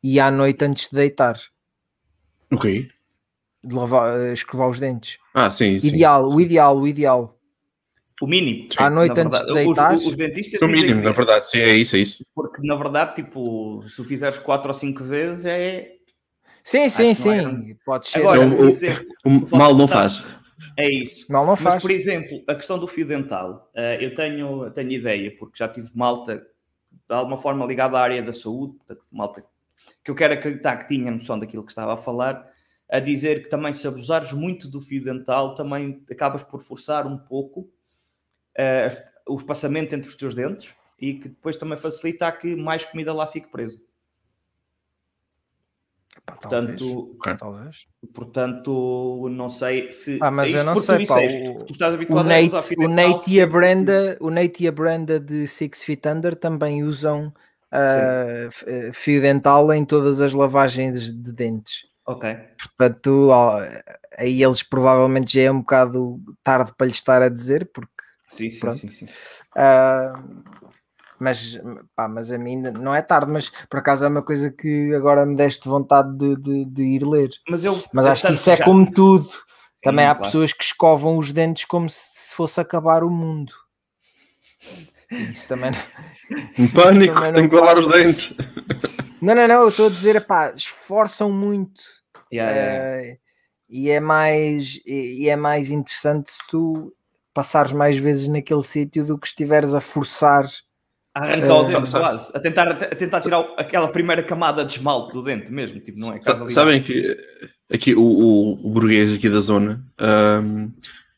e 0.02 0.22
à 0.22 0.32
noite 0.32 0.64
antes 0.64 0.88
de 0.90 0.96
deitar 0.96 1.38
Ok. 2.52 2.66
De 3.64 3.76
lavar, 3.76 4.20
eh, 4.20 4.34
escovar 4.34 4.70
os 4.70 4.80
dentes 4.80 5.18
Ah, 5.34 5.50
sim, 5.52 5.80
sim. 5.80 5.90
ideal, 5.90 6.30
o 6.30 6.40
ideal, 6.40 6.78
o 6.78 6.88
ideal 6.88 7.38
O 8.22 8.28
mínimo. 8.28 8.70
À 8.78 8.90
noite 8.90 9.16
na 9.16 9.22
antes 9.24 9.40
de 9.40 9.46
verdade. 9.46 9.52
Os- 9.70 9.76
deitares? 9.76 10.02
Os, 10.02 10.12
os 10.12 10.18
dentistas 10.18 10.60
dizem 10.60 10.70
mínimo, 10.84 11.02
na 11.04 11.12
verdade, 11.12 11.50
sim, 11.50 11.60
é 11.60 11.74
isso, 11.76 11.96
é 11.96 12.00
isso. 12.00 12.26
Porque 12.36 12.62
na 12.66 12.76
verdade, 12.76 13.16
tipo, 13.16 13.84
se 13.90 14.02
o 14.02 14.06
fizeres 14.06 14.38
quatro 14.38 14.70
ou 14.70 14.74
cinco 14.74 15.04
vezes 15.04 15.46
é. 15.46 15.92
sim, 16.64 16.90
sim, 16.90 17.10
é 17.10 17.14
sim 17.14 17.78
pode 17.86 18.08
ser 18.08 18.20
Agora, 18.20 18.42
eu- 18.42 18.70
exemplo, 18.70 19.06
O 19.26 19.58
mal 19.58 19.74
não 19.76 19.88
faz. 19.88 20.22
é 20.78 20.90
isso. 20.90 21.26
mal 21.32 21.46
não 21.46 21.54
Mas, 21.54 21.62
faz 21.64 21.82
por 21.82 21.92
exemplo, 21.92 22.44
a 22.48 22.56
questão 22.56 22.78
do 22.80 22.88
fio 22.88 23.06
dental, 23.06 23.70
eh, 23.76 23.98
eu 24.04 24.14
tenho, 24.16 24.70
tenho 24.72 24.92
ideia, 24.92 25.36
porque 25.38 25.58
já 25.58 25.68
tive 25.68 25.90
malta 25.94 26.38
de 26.38 27.16
alguma 27.16 27.38
forma 27.38 27.66
ligada 27.66 27.98
à 27.98 28.02
área 28.02 28.22
da 28.24 28.34
saúde, 28.34 28.76
malta 29.12 29.44
que 30.04 30.12
eu 30.12 30.16
quero 30.16 30.34
acreditar 30.34 30.76
que 30.78 30.88
tinha 30.94 31.10
noção 31.12 31.40
daquilo 31.40 31.64
que 31.64 31.72
estava 31.72 31.94
a 31.94 31.98
falar, 31.98 32.46
a 32.90 33.00
dizer 33.00 33.44
que 33.44 33.50
também 33.50 33.72
se 33.74 33.88
abusares 33.88 34.32
muito 34.34 34.68
do 34.68 34.82
fio 34.82 35.04
dental, 35.04 35.54
também 35.56 36.04
acabas 36.10 36.42
por 36.44 36.62
forçar 36.62 37.06
um 37.06 37.18
pouco 37.18 37.70
as- 38.58 38.98
o 39.28 39.36
espaçamento 39.36 39.94
entre 39.96 40.10
os 40.10 40.16
teus 40.16 40.34
dentes 40.34 40.74
e 41.00 41.14
que 41.14 41.30
depois 41.30 41.56
também 41.56 41.78
facilita 41.78 42.28
a 42.28 42.32
que 42.32 42.56
mais 42.56 42.84
comida 42.86 43.14
lá 43.14 43.28
fique. 43.28 43.48
Pá, 46.26 46.36
talvez, 46.36 46.82
Portanto, 46.82 47.18
talvez. 47.38 47.88
portanto, 48.14 49.30
não 49.30 49.50
sei 49.50 49.92
se. 49.92 50.18
Ah, 50.22 50.32
mas 50.32 50.54
é 50.54 50.60
eu 50.60 50.64
não 50.64 50.76
sei, 50.76 51.06
pá, 51.06 51.16
o- 51.16 51.60
que 51.60 51.66
tu 51.66 51.72
estás 51.74 51.92
O 51.92 51.96
habituado 51.96 52.32
a 52.32 52.40
usar 52.42 52.52
Nate, 52.58 52.74
o 52.76 52.88
dental 52.88 53.10
Nate 53.10 53.32
e 53.32 53.42
a. 53.42 53.48
Brenda, 53.48 54.18
o 54.20 54.30
Nate 54.30 54.64
e 54.64 54.68
a 54.68 54.72
Brenda 54.72 55.20
de 55.20 55.48
Six 55.48 55.84
Feet 55.84 56.06
Under 56.08 56.36
também 56.36 56.84
usam 56.84 57.34
eh, 57.72 58.50
fio 58.94 59.22
dental 59.22 59.72
em 59.72 59.86
todas 59.86 60.22
as 60.22 60.34
lavagens 60.34 61.12
de 61.12 61.32
dentes. 61.32 61.89
Ok. 62.10 62.38
Portanto, 62.58 63.30
aí 64.18 64.42
eles 64.44 64.64
provavelmente 64.64 65.34
já 65.34 65.42
é 65.44 65.52
um 65.52 65.60
bocado 65.60 66.20
tarde 66.44 66.74
para 66.76 66.88
lhe 66.88 66.92
estar 66.92 67.22
a 67.22 67.30
dizer, 67.30 67.70
porque 67.72 67.92
Sim, 68.28 68.50
sim, 68.50 68.60
Pronto. 68.60 68.78
sim, 68.80 68.90
sim. 68.90 69.08
ah, 69.56 70.14
Mas, 71.20 71.60
pá, 71.96 72.08
mas 72.08 72.32
a 72.32 72.38
mim 72.38 72.58
não 72.58 72.96
é 72.96 73.02
tarde, 73.02 73.32
mas 73.32 73.50
por 73.70 73.80
acaso 73.80 74.06
é 74.06 74.08
uma 74.08 74.24
coisa 74.24 74.52
que 74.52 74.94
agora 74.96 75.24
me 75.26 75.36
deste 75.36 75.68
vontade 75.70 76.18
de, 76.18 76.36
de, 76.36 76.66
de 76.66 76.84
ir 76.84 77.04
ler. 77.06 77.30
Mas 77.48 77.64
eu. 77.64 77.84
Mas 77.94 78.06
acho 78.08 78.26
que 78.26 78.34
isso 78.34 78.50
é 78.50 78.56
já- 78.56 78.64
como 78.66 78.92
tudo. 78.92 79.30
Também 79.84 80.06
há 80.06 80.16
claro. 80.16 80.24
pessoas 80.26 80.52
que 80.52 80.64
escovam 80.64 81.18
os 81.18 81.32
dentes 81.32 81.66
como 81.66 81.88
se 81.90 82.34
fosse 82.36 82.60
acabar 82.60 83.04
o 83.04 83.10
mundo. 83.10 83.54
Isso 85.12 85.48
também. 85.48 85.72
Um 86.58 86.68
pânico, 86.68 87.14
também 87.16 87.30
não 87.30 87.34
tenho 87.34 87.50
que 87.50 87.56
lavar 87.56 87.78
os 87.78 87.88
dentes. 87.88 88.36
Não, 89.22 89.34
não, 89.36 89.48
não. 89.48 89.62
Eu 89.64 89.70
estou 89.70 89.88
a 89.88 89.90
dizer, 89.90 90.26
pá, 90.26 90.52
esforçam 90.56 91.32
muito. 91.32 91.82
Yeah, 92.32 92.52
yeah, 92.56 92.74
yeah. 92.74 93.08
Eh, 93.08 93.18
e 93.70 93.90
é 93.90 94.00
mais 94.00 94.80
e 94.86 95.24
e 95.24 95.30
é 95.30 95.36
mais 95.36 95.72
interessante 95.72 96.32
se 96.32 96.40
tu 96.48 96.94
passares 97.34 97.72
mais 97.72 97.98
vezes 97.98 98.28
naquele 98.28 98.62
sítio 98.64 99.06
do 99.06 99.18
que 99.18 99.28
estiveres 99.28 99.74
a 99.74 99.82
forçar. 99.82 100.46
Arrancar 101.16 101.54
o 101.56 101.70
Eh, 101.70 101.74
dente 101.80 101.92
quase. 101.92 102.32
A 102.36 102.40
tentar, 102.40 102.68
a 102.72 102.76
tentar 102.96 103.22
tirar 103.22 103.40
aquela 103.58 103.88
primeira 103.92 104.22
camada 104.24 104.64
de 104.64 104.74
esmalte 104.78 105.14
do 105.14 105.24
dente 105.24 105.52
mesmo. 105.52 105.80
Tipo, 105.80 106.00
não 106.00 106.14
é? 106.14 106.20
Ali- 106.24 106.52
Sabem 106.52 106.84
que 106.84 107.18
aqui 107.74 107.96
o, 107.96 108.02
o, 108.04 108.68
o 108.68 108.70
burguês 108.70 109.14
aqui 109.14 109.28
da 109.28 109.40
zona 109.40 109.84
ahm, 109.98 110.70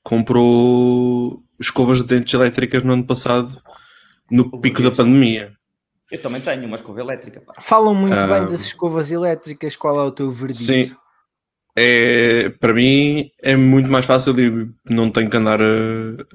comprou 0.02 1.44
escovas 1.60 2.00
de 2.02 2.08
dentes 2.08 2.34
elétricas 2.34 2.84
no 2.84 2.94
ano 2.94 3.06
passado, 3.06 3.62
no 4.32 4.44
O 4.52 4.60
pico 4.60 4.82
da 4.82 4.92
pandemia. 4.92 5.54
Eu 6.12 6.22
também 6.22 6.42
tenho 6.42 6.66
uma 6.66 6.76
escova 6.76 7.00
elétrica. 7.00 7.42
Pá. 7.42 7.54
Falam 7.62 7.94
muito 7.96 8.14
Ah. 8.16 8.28
bem 8.28 8.48
das 8.48 8.62
escovas 8.66 9.12
elétricas. 9.12 9.76
Qual 9.76 10.00
é 10.00 10.04
o 10.04 10.12
teu 10.12 10.30
verdito? 10.32 10.64
Sim. 10.64 10.92
É, 11.78 12.50
para 12.60 12.74
mim 12.74 13.30
é 13.42 13.56
muito 13.56 13.90
mais 13.90 14.04
fácil 14.06 14.38
e 14.38 14.70
não 14.94 15.10
tenho 15.10 15.30
que 15.30 15.38
andar 15.38 15.62
a, 15.62 15.66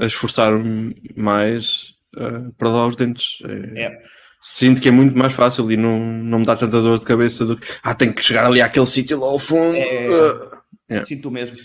a 0.00 0.06
esforçar-me 0.06 0.94
mais 1.14 1.88
ah, 2.16 2.50
para 2.56 2.68
lavar 2.70 2.88
os 2.88 2.96
dentes. 2.96 3.38
É- 3.44 3.82
É. 3.84 4.16
Sinto 4.40 4.80
que 4.80 4.88
é 4.88 4.92
muito 4.92 5.16
mais 5.18 5.32
fácil 5.32 5.70
e 5.72 5.76
não, 5.76 5.98
não 5.98 6.38
me 6.38 6.44
dá 6.46 6.54
tanta 6.54 6.80
dor 6.80 6.98
de 7.00 7.04
cabeça 7.04 7.44
do 7.44 7.56
que 7.56 7.66
ah, 7.82 7.94
tenho 7.94 8.14
que 8.14 8.22
chegar 8.22 8.46
ali 8.46 8.60
àquele 8.62 8.86
sítio 8.86 9.18
lá 9.20 9.26
ao 9.26 9.38
fundo. 9.38 9.76
É. 9.76 10.08
ah. 10.08 10.62
É. 10.88 11.04
Sinto 11.04 11.28
o 11.28 11.32
mesmo. 11.32 11.56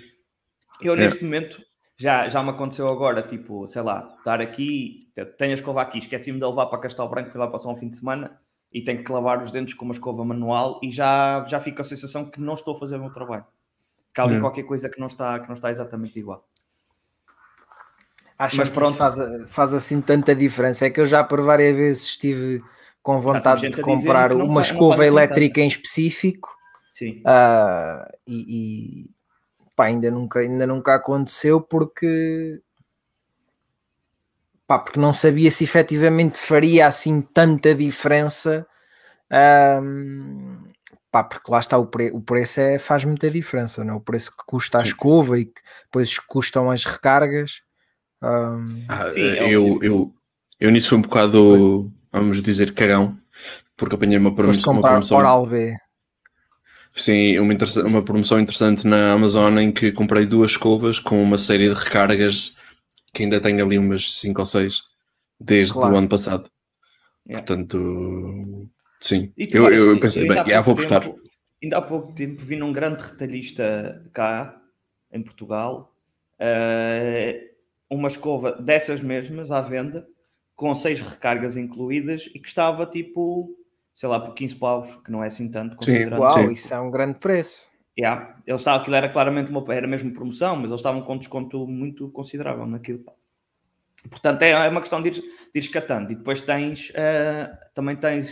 Eu 0.82 0.94
É. 0.96 0.98
neste 0.98 1.24
momento 1.24 1.62
já, 2.02 2.28
já 2.28 2.42
me 2.42 2.50
aconteceu 2.50 2.88
agora, 2.88 3.22
tipo, 3.22 3.68
sei 3.68 3.84
lá, 3.84 4.08
estar 4.18 4.42
aqui, 4.42 5.00
tenho 5.38 5.52
a 5.52 5.54
escova 5.54 5.82
aqui, 5.84 6.00
esqueci-me 6.00 6.40
de 6.40 6.46
levar 6.46 6.66
para 6.66 6.80
Castelo 6.80 7.08
Branco, 7.08 7.30
fui 7.30 7.40
lá 7.40 7.48
passar 7.48 7.70
um 7.70 7.78
fim 7.78 7.90
de 7.90 7.98
semana 7.98 8.40
e 8.74 8.82
tenho 8.82 9.04
que 9.04 9.12
lavar 9.12 9.40
os 9.44 9.52
dentes 9.52 9.76
com 9.76 9.86
uma 9.86 9.94
escova 9.94 10.26
manual 10.26 10.80
e 10.82 10.90
já, 10.90 11.46
já 11.48 11.60
fico 11.60 11.76
com 11.76 11.84
a 11.84 11.86
sensação 11.86 12.26
que 12.26 12.42
não 12.42 12.56
estou 12.56 12.76
a 12.76 12.80
fazer 12.80 12.96
o 12.96 13.02
meu 13.02 13.12
trabalho. 13.12 13.46
Que 14.14 14.20
há 14.20 14.24
ali 14.24 14.36
É. 14.36 14.40
qualquer 14.40 14.64
coisa 14.64 14.90
que 14.90 15.00
não, 15.00 15.06
está, 15.06 15.40
que 15.40 15.48
não 15.48 15.54
está 15.54 15.70
exatamente 15.70 16.18
igual. 16.18 16.48
Acho 18.38 18.58
Mas 18.58 18.70
que 18.70 18.74
pronto. 18.74 18.98
faz, 18.98 19.16
faz 19.50 19.74
assim 19.74 20.02
tanta 20.02 20.34
diferença. 20.36 20.88
É 20.88 20.90
que 20.90 21.00
eu 21.00 21.06
já 21.06 21.24
por 21.24 21.40
várias 21.42 21.78
vezes 21.78 22.04
estive 22.04 22.64
com 23.04 23.20
vontade 23.20 23.70
de 23.70 23.80
comprar 23.80 24.34
uma 24.34 24.46
não 24.56 24.62
escova 24.62 25.04
assim 25.04 25.06
elétrica 25.06 25.62
em 25.62 25.68
específico. 25.68 26.50
Sim. 26.92 27.22
Ah, 27.26 28.12
e, 28.26 29.06
e, 29.06 29.10
pá, 29.82 29.86
ainda 29.88 30.12
nunca, 30.12 30.40
ainda 30.40 30.68
nunca 30.68 30.94
aconteceu 30.94 31.60
porque 31.60 32.62
pá, 34.68 34.78
porque 34.78 35.00
não 35.00 35.12
sabia 35.12 35.50
se 35.50 35.64
efetivamente 35.64 36.38
faria 36.38 36.86
assim 36.86 37.20
tanta 37.20 37.74
diferença. 37.74 38.68
ahm, 39.32 40.70
pá, 41.12 41.24
porque 41.24 41.50
lá 41.52 41.60
está 41.60 41.80
o, 41.80 41.88
pre- 41.88 42.12
o 42.12 42.22
preço 42.22 42.62
é, 42.62 42.78
faz 42.78 43.04
muita 43.06 43.30
diferença, 43.32 43.84
não 43.84 43.96
é? 43.96 43.98
o 43.98 44.02
preço 44.02 44.32
que 44.38 44.44
custa 44.46 44.78
a 44.78 44.82
Sim. 44.84 44.90
escova 44.90 45.40
e 45.40 45.46
que 45.46 45.62
depois 45.86 46.20
custam 46.20 46.70
as 46.70 46.86
recargas. 46.86 47.62
ahm, 48.22 48.86
Ah, 48.88 49.12
Sim, 49.12 49.22
é 49.22 49.52
eu, 49.52 49.80
eu, 49.82 50.14
eu 50.60 50.72
nisso 50.72 50.90
fui 50.90 51.00
um 51.00 51.02
bocado, 51.02 51.92
vamos 52.12 52.40
dizer, 52.44 52.74
cagão, 52.76 53.18
porque 53.76 53.96
apanhei 53.96 54.20
uma, 54.20 54.36
promo 54.36 54.54
foste 54.54 54.70
uma 54.70 54.82
promoção. 54.82 55.18
Oral 55.18 55.48
B. 55.48 55.76
Sim, 56.96 57.40
uma, 57.40 57.54
uma 57.88 58.04
promoção 58.04 58.40
interessante 58.40 58.86
na 58.86 59.14
Amazon 59.14 59.58
em 59.60 59.72
que 59.72 59.92
comprei 59.92 60.26
duas 60.26 60.52
escovas 60.52 61.00
com 61.00 61.22
uma 61.24 61.38
série 61.38 61.70
de 61.70 61.74
recargas 61.74 62.56
que 63.14 63.24
ainda 63.24 63.40
tenho 63.40 63.64
ali 63.66 63.78
umas 63.78 64.16
5 64.20 64.42
ou 64.42 64.46
6 64.46 64.84
desde 65.40 65.74
Claro. 65.74 65.94
o 65.94 65.98
ano 65.98 66.10
passado. 66.10 66.50
Yeah. 67.28 67.46
Portanto, 67.46 68.70
sim. 69.00 69.32
Eu, 69.38 69.72
eu 69.74 70.00
pensei, 70.00 70.28
bem, 70.28 70.44
já 70.46 70.62
vou 70.62 70.76
tempo- 70.76 71.20
Ainda 71.64 71.78
há 71.78 71.82
pouco 71.82 72.12
tempo 72.14 72.42
vi 72.44 72.56
num 72.56 72.74
grande 72.74 73.04
retalhista 73.04 74.04
cá, 74.12 74.60
em 75.14 75.22
Portugal, 75.22 75.96
eh, 76.40 77.52
uma 77.90 78.08
escova 78.08 78.54
dessas 78.54 79.02
mesmas 79.02 79.52
à 79.52 79.62
venda, 79.62 80.08
com 80.56 80.74
seis 80.74 81.00
recargas 81.02 81.56
incluídas 81.58 82.28
e 82.34 82.40
que 82.40 82.48
estava 82.48 82.86
tipo, 82.86 83.56
sei 83.94 84.10
lá, 84.10 84.20
por 84.20 84.34
15 84.34 84.56
paus, 84.56 84.96
que 85.04 85.12
não 85.12 85.24
é 85.24 85.28
assim 85.28 85.50
tanto, 85.50 85.76
considerando. 85.76 86.20
Uau, 86.20 86.38
Sim. 86.40 86.52
isso 86.52 86.74
é 86.74 86.80
um 86.80 86.92
grande 86.92 87.20
preço. 87.20 87.70
Yeah. 87.98 88.38
Ele 88.48 88.56
estava, 88.56 88.82
aquilo 88.82 88.96
era 88.96 89.10
claramente 89.10 89.52
uma, 89.52 89.74
era 89.74 89.88
mesmo 89.88 90.14
promoção, 90.14 90.56
mas 90.56 90.72
eles 90.72 90.80
estavam 90.80 91.02
com 91.02 91.18
desconto 91.18 91.68
muito 91.68 92.10
considerável 92.10 92.66
naquilo. 92.66 93.04
Portanto, 94.10 94.42
é, 94.42 94.52
é 94.52 94.70
uma 94.70 94.82
questão 94.82 95.02
de 95.02 95.10
ir, 95.10 95.14
de 95.14 95.22
ir 95.56 95.60
escatando. 95.60 96.12
E 96.12 96.16
depois 96.16 96.42
tens, 96.42 96.92
eh, 96.96 97.52
também 97.74 97.96
tens 97.96 98.32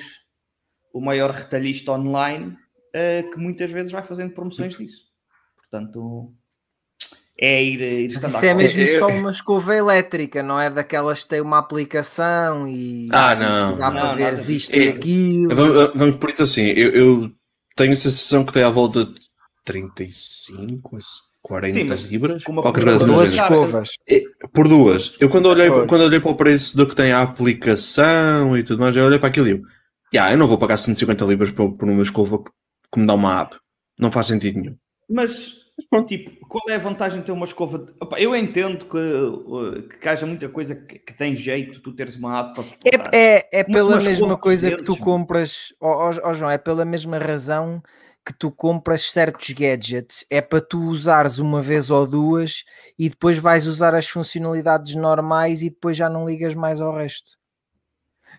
o 0.91 0.99
maior 0.99 1.29
retalhista 1.29 1.91
online 1.91 2.57
eh, 2.93 3.23
que 3.23 3.37
muitas 3.37 3.69
vezes 3.69 3.91
vai 3.91 4.03
fazendo 4.03 4.33
promoções 4.33 4.75
disso. 4.75 5.05
Portanto, 5.55 6.33
é 7.41 7.63
ir, 7.63 7.81
ir 7.81 8.19
Mas 8.21 8.33
isso 8.33 8.45
é 8.45 8.53
mesmo 8.53 8.81
Eu- 8.81 8.99
só 8.99 9.07
uma 9.07 9.31
escova 9.31 9.75
elétrica, 9.75 10.43
não 10.43 10.59
é 10.59 10.69
daquelas 10.69 11.23
que 11.23 11.29
tem 11.29 11.41
uma 11.41 11.57
aplicação 11.59 12.67
e 12.67 13.07
Ah, 13.11 13.35
não. 13.35 13.77
dá 13.77 13.89
Não, 13.91 13.99
para 14.01 14.13
ver 14.15 14.33
isto 14.51 14.75
e 14.75 14.87
É- 14.87 14.89
aquilo. 14.89 15.55
Vamos, 15.55 15.93
vamos 15.95 16.15
por 16.17 16.29
isso 16.29 16.43
assim, 16.43 16.65
eu, 16.67 16.89
eu 16.91 17.31
tenho 17.75 17.93
a 17.93 17.95
sensação 17.95 18.43
que 18.45 18.51
tem 18.53 18.63
à 18.63 18.69
volta 18.69 19.05
de 19.05 19.15
35, 19.65 20.97
40 21.41 21.95
Sim, 21.97 22.07
libras, 22.09 22.43
uma 22.47 22.61
qualquer 22.61 22.83
coisa 22.83 22.99
do 22.99 23.05
Duas 23.05 23.31
género. 23.33 23.53
escovas. 23.63 23.89
Por 24.53 24.67
duas. 24.67 25.15
Eu 25.19 25.29
quando 25.29 25.45
olhei, 25.47 25.69
Pois. 25.69 25.87
quando 25.87 26.01
olhei 26.03 26.19
para 26.19 26.31
o 26.31 26.35
preço 26.35 26.75
do 26.75 26.87
que 26.87 26.95
tem 26.95 27.11
a 27.11 27.21
aplicação 27.21 28.57
e 28.57 28.63
tudo 28.63 28.79
mais, 28.81 28.95
eu 28.95 29.05
olhei 29.05 29.19
para 29.19 29.29
aquilo 29.29 29.47
e 29.47 29.51
eu, 29.51 29.61
"Ya, 30.13 30.31
eu 30.31 30.37
não 30.37 30.47
vou 30.47 30.57
pagar 30.57 30.77
150 30.77 31.23
libras 31.25 31.51
por, 31.51 31.71
por 31.77 31.87
uma 31.87 32.01
escova 32.03 32.39
que, 32.43 32.51
que 32.93 32.99
me 32.99 33.07
dá 33.07 33.13
uma 33.13 33.41
app. 33.41 33.55
Não 33.97 34.11
faz 34.11 34.27
sentido 34.27 34.59
nenhum. 34.59 34.75
Mas, 35.09 35.58
tipo, 36.05 36.45
qual 36.47 36.63
é 36.69 36.75
a 36.75 36.79
vantagem 36.79 37.19
de 37.19 37.25
ter 37.25 37.31
uma 37.31 37.45
escova? 37.45 37.79
de- 37.79 37.93
Opa, 37.99 38.19
eu 38.19 38.35
entendo 38.35 38.85
que, 38.85 38.97
uh, 38.97 39.83
que 39.99 40.07
haja 40.09 40.25
muita 40.25 40.47
coisa 40.49 40.75
que, 40.75 40.99
que 40.99 41.13
tem 41.13 41.35
jeito 41.35 41.79
tu 41.81 41.91
teres 41.93 42.15
uma 42.15 42.39
app 42.39 42.53
para 42.53 42.63
suportar. 42.63 43.09
É, 43.13 43.35
é, 43.37 43.49
é 43.59 43.63
pela 43.63 43.99
mesma 43.99 44.37
coisa 44.37 44.71
que 44.71 44.83
tu 44.83 44.95
compras, 44.97 45.73
ó 45.79 46.09
ó, 46.09 46.13
ó, 46.23 46.33
João, 46.33 46.51
é 46.51 46.57
pela 46.57 46.85
mesma 46.85 47.17
razão 47.17 47.81
que 48.25 48.33
tu 48.33 48.51
compras 48.51 49.01
certos 49.11 49.49
gadgets. 49.51 50.25
É 50.29 50.41
para 50.41 50.61
tu 50.61 50.79
usares 50.81 51.39
uma 51.39 51.61
vez 51.61 51.89
ou 51.89 52.05
duas 52.05 52.63
e 52.97 53.09
depois 53.09 53.37
vais 53.37 53.65
usar 53.65 53.95
as 53.95 54.07
funcionalidades 54.07 54.95
normais 54.95 55.61
e 55.61 55.69
depois 55.69 55.97
já 55.97 56.09
não 56.09 56.27
ligas 56.27 56.53
mais 56.53 56.79
ao 56.79 56.93
resto. 56.95 57.37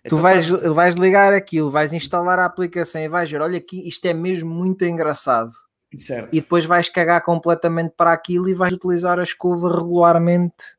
Tu 0.02 0.06
Então, 0.06 0.18
vais, 0.18 0.48
vais 0.48 0.94
ligar 0.94 1.32
aquilo, 1.32 1.70
vais 1.70 1.92
instalar 1.92 2.38
a 2.38 2.46
aplicação 2.46 3.00
e 3.00 3.08
vais 3.08 3.30
ver, 3.30 3.42
olha 3.42 3.58
aqui, 3.58 3.86
isto 3.86 4.04
é 4.06 4.14
mesmo 4.14 4.48
muito 4.48 4.84
engraçado. 4.84 5.50
Certo. 5.96 6.28
E 6.32 6.40
depois 6.40 6.64
vais 6.64 6.88
cagar 6.88 7.20
completamente 7.22 7.92
para 7.96 8.12
aquilo 8.12 8.48
e 8.48 8.54
vais 8.54 8.72
utilizar 8.72 9.18
a 9.18 9.22
escova 9.24 9.74
regularmente. 9.76 10.76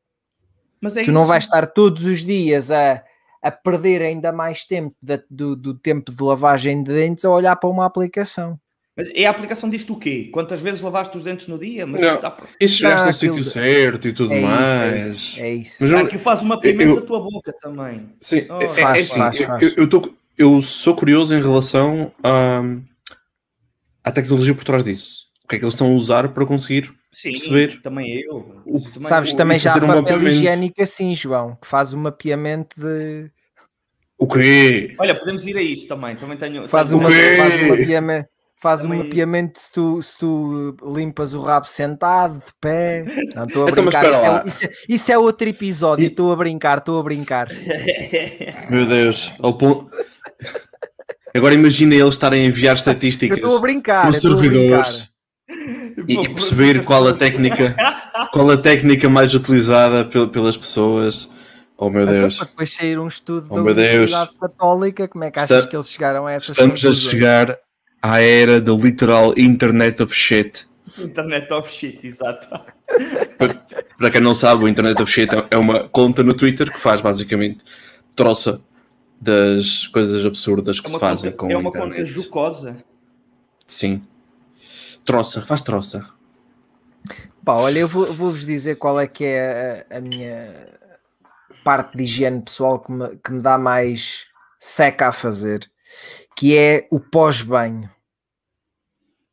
Mas 0.80 0.96
é 0.96 1.04
tu 1.04 1.12
não 1.12 1.20
isso. 1.22 1.28
vais 1.28 1.44
estar 1.44 1.66
todos 1.66 2.04
os 2.06 2.20
dias 2.24 2.70
a, 2.70 3.02
a 3.42 3.50
perder 3.50 4.02
ainda 4.02 4.32
mais 4.32 4.64
tempo 4.64 4.96
da- 5.02 5.22
do, 5.30 5.54
do 5.54 5.74
tempo 5.74 6.10
de 6.10 6.22
lavagem 6.22 6.82
de 6.82 6.92
dentes 6.92 7.24
a 7.24 7.30
olhar 7.30 7.54
para 7.56 7.68
uma 7.70 7.84
aplicação. 7.84 8.58
Mas 8.96 9.08
é 9.14 9.24
a 9.26 9.30
aplicação 9.30 9.70
disto 9.70 9.94
o 9.94 9.98
quê? 9.98 10.28
Quantas 10.32 10.60
vezes 10.60 10.80
lavaste 10.82 11.16
os 11.16 11.22
dentes 11.22 11.46
no 11.48 11.58
dia? 11.58 11.86
Mas 11.86 12.02
Não. 12.02 12.18
tá- 12.18 12.36
se 12.60 12.68
chegaste 12.68 13.02
Ah, 13.04 13.06
no 13.06 13.14
sítio 13.14 13.44
certo 13.44 14.06
e 14.08 14.12
tudo 14.12 14.34
É 14.34 14.40
mais. 14.40 15.06
isso, 15.06 15.06
é 15.06 15.08
isso. 15.08 15.40
É 15.40 15.50
isso. 15.54 15.82
Mas 15.84 15.94
aquilo 16.06 16.20
faz 16.20 16.42
uma 16.42 16.60
pimenta 16.60 16.90
eu- 16.90 16.96
da 16.96 17.02
tua 17.02 17.20
boca 17.20 17.54
também. 17.60 18.10
Sim, 18.20 18.46
Oh, 18.50 18.58
é- 18.60 18.64
é, 18.64 18.68
faz, 18.68 18.98
é 18.98 19.00
assim, 19.02 19.18
faz, 19.18 19.40
eu- 19.40 19.46
faz. 19.46 19.62
Eu, 19.62 19.70
eu, 19.76 19.88
tô- 19.88 20.14
eu 20.36 20.62
sou 20.62 20.94
curioso 20.96 21.34
em 21.34 21.40
relação 21.40 22.12
à, 22.22 22.60
à 24.04 24.10
tecnologia 24.12 24.54
por 24.54 24.64
trás 24.64 24.82
disso. 24.84 25.22
O 25.44 25.48
que 25.48 25.56
é 25.56 25.58
que 25.58 25.64
eles 25.64 25.74
estão 25.74 25.88
a 25.88 25.94
usar 25.94 26.28
para 26.28 26.46
conseguir 26.46 26.92
Sim, 27.12 27.32
Perceber. 27.32 27.80
também 27.82 28.20
eu. 28.22 28.36
O- 28.64 28.80
Também- 28.80 29.08
Sabes, 29.08 29.32
o- 29.32 29.36
também 29.36 29.58
já 29.58 29.74
há 29.74 29.76
um 29.76 29.80
papel 29.80 29.96
mapeamento. 30.02 30.28
higiênico 30.30 30.82
assim, 30.82 31.14
João, 31.14 31.56
que 31.60 31.66
faz 31.66 31.92
um 31.92 31.98
mapeamento 32.00 32.80
de. 32.80 33.30
o 34.18 34.26
quê? 34.26 34.94
Olha, 34.98 35.14
podemos 35.14 35.46
ir 35.46 35.56
a 35.58 35.62
isso 35.62 35.86
também. 35.88 36.16
Também 36.16 36.38
tenho. 36.38 36.66
Faz, 36.68 36.92
uma, 36.92 37.10
quê? 37.10 37.36
faz 37.36 37.62
um 37.62 37.68
mapeamento. 37.68 38.28
Faz 38.62 38.84
um 38.84 38.94
mapeamento 38.94 39.58
se 39.58 39.72
tu, 39.72 40.00
se 40.00 40.16
tu 40.16 40.76
limpas 40.94 41.34
o 41.34 41.42
rabo 41.42 41.66
sentado, 41.66 42.34
de 42.38 42.52
pé. 42.60 43.04
Não 43.34 43.44
estou 43.44 43.66
a 43.66 43.70
Então, 43.70 43.84
brincar. 43.84 44.04
Isso 44.04 44.24
é, 44.26 44.42
isso 44.46 44.64
é- 44.64 44.70
isso 44.88 45.12
é 45.12 45.18
outro 45.18 45.48
episódio. 45.48 46.04
E- 46.04 46.06
Estou 46.06 46.32
a 46.32 46.36
brincar, 46.36 46.78
estou 46.78 47.00
a 47.00 47.02
brincar. 47.02 47.48
Meu 48.70 48.86
Deus, 48.86 49.32
ao 49.40 49.52
ponto. 49.58 49.90
Agora 51.34 51.54
imagina 51.54 51.94
eles 51.94 52.14
estarem 52.14 52.42
a 52.42 52.46
enviar 52.46 52.72
Eu 52.72 52.76
estatísticas 52.76 53.38
estou 53.38 53.56
a 53.56 53.60
brincar. 53.60 54.06
nos 54.06 54.22
eu 54.24 54.32
a 54.32 54.36
servidores 54.38 55.08
e, 56.08 56.14
e 56.14 56.28
perceber 56.34 56.84
qual 56.84 57.06
a 57.08 57.12
técnica, 57.14 57.74
qual 58.32 58.50
a 58.50 58.56
técnica 58.56 59.08
mais 59.08 59.34
utilizada 59.34 60.04
pel- 60.04 60.28
pelas 60.28 60.56
pessoas. 60.56 61.28
Oh 61.76 61.90
meu 61.90 62.02
Então, 62.02 62.14
Deus. 62.14 62.36
para 62.38 62.46
depois 62.46 62.72
sair 62.72 62.98
um 62.98 63.08
estudo 63.08 63.46
Oh, 63.50 63.56
da. 63.56 63.62
Universidade 63.62 64.30
Católica, 64.40 65.08
como 65.08 65.24
é 65.24 65.30
que 65.30 65.38
achas 65.40 65.56
Está- 65.58 65.70
que 65.70 65.76
eles 65.76 65.88
chegaram 65.90 66.26
a 66.26 66.32
essas 66.32 66.50
Estamos 66.50 66.80
a 66.80 66.88
conclusões? 66.88 67.10
chegar 67.10 67.58
à 68.00 68.20
era 68.20 68.60
do 68.60 68.76
literal 68.76 69.32
Internet 69.36 70.02
of 70.02 70.14
Shit. 70.14 70.66
Internet 70.98 71.50
of 71.52 71.72
shit, 71.72 71.98
exato. 72.06 72.46
Para, 73.38 73.54
para 73.98 74.10
quem 74.10 74.20
não 74.20 74.34
sabe, 74.34 74.64
o 74.64 74.68
Internet 74.68 75.00
of 75.00 75.10
Shit 75.10 75.34
é- 75.34 75.46
é 75.52 75.56
uma 75.56 75.80
conta 75.88 76.22
no 76.22 76.34
Twitter 76.34 76.70
que 76.70 76.78
faz 76.78 77.00
basicamente 77.00 77.64
troça 78.14 78.60
das 79.22 79.86
coisas 79.86 80.24
absurdas 80.26 80.80
que 80.80 80.88
É 80.88 80.90
se 80.90 80.98
fazem 80.98 81.30
conta, 81.30 81.36
com 81.38 81.50
é 81.50 81.54
a 81.54 81.58
uma 81.58 81.68
internet. 81.68 81.90
conta 81.98 82.04
jocosa. 82.06 82.84
Sim. 83.66 84.02
Troça, 85.04 85.42
faz 85.42 85.60
troça. 85.62 86.08
Pá, 87.44 87.54
olha, 87.54 87.78
eu 87.80 87.88
vou- 87.88 88.12
vou-vos 88.12 88.44
dizer 88.44 88.76
qual 88.76 88.98
é 89.00 89.06
que 89.06 89.24
é 89.24 89.86
a, 89.90 89.98
a 89.98 90.00
minha 90.00 90.68
parte 91.64 91.96
de 91.96 92.02
higiene 92.02 92.42
pessoal 92.42 92.80
que 92.80 92.90
me, 92.90 93.16
que 93.18 93.32
me 93.32 93.40
dá 93.40 93.56
mais 93.56 94.26
seca 94.58 95.08
a 95.08 95.12
fazer, 95.12 95.70
que 96.36 96.56
é 96.56 96.88
o 96.90 96.98
pós-banho. 96.98 97.88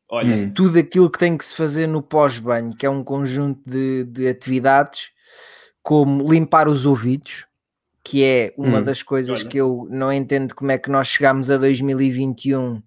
Olha, 0.08 0.34
Hum. 0.36 0.50
Tudo 0.54 0.78
aquilo 0.78 1.10
que 1.10 1.18
tem 1.18 1.36
que 1.36 1.44
se 1.44 1.54
fazer 1.54 1.86
no 1.86 2.02
pós-banho, 2.02 2.74
que 2.76 2.84
é 2.86 2.90
um 2.90 3.02
conjunto 3.04 3.60
de, 3.68 4.04
de 4.04 4.28
atividades, 4.28 5.10
como 5.82 6.30
limpar 6.32 6.68
os 6.68 6.84
ouvidos, 6.86 7.46
que 8.02 8.24
é 8.24 8.54
uma 8.56 8.78
Hum. 8.80 8.82
das 8.84 9.02
coisas 9.02 9.40
Olha. 9.40 9.48
que 9.48 9.58
eu 9.58 9.86
não 9.90 10.12
entendo 10.12 10.54
como 10.54 10.70
é 10.72 10.78
que 10.78 10.90
nós 10.90 11.08
chegamos 11.08 11.50
a 11.50 11.56
2021 11.58 12.82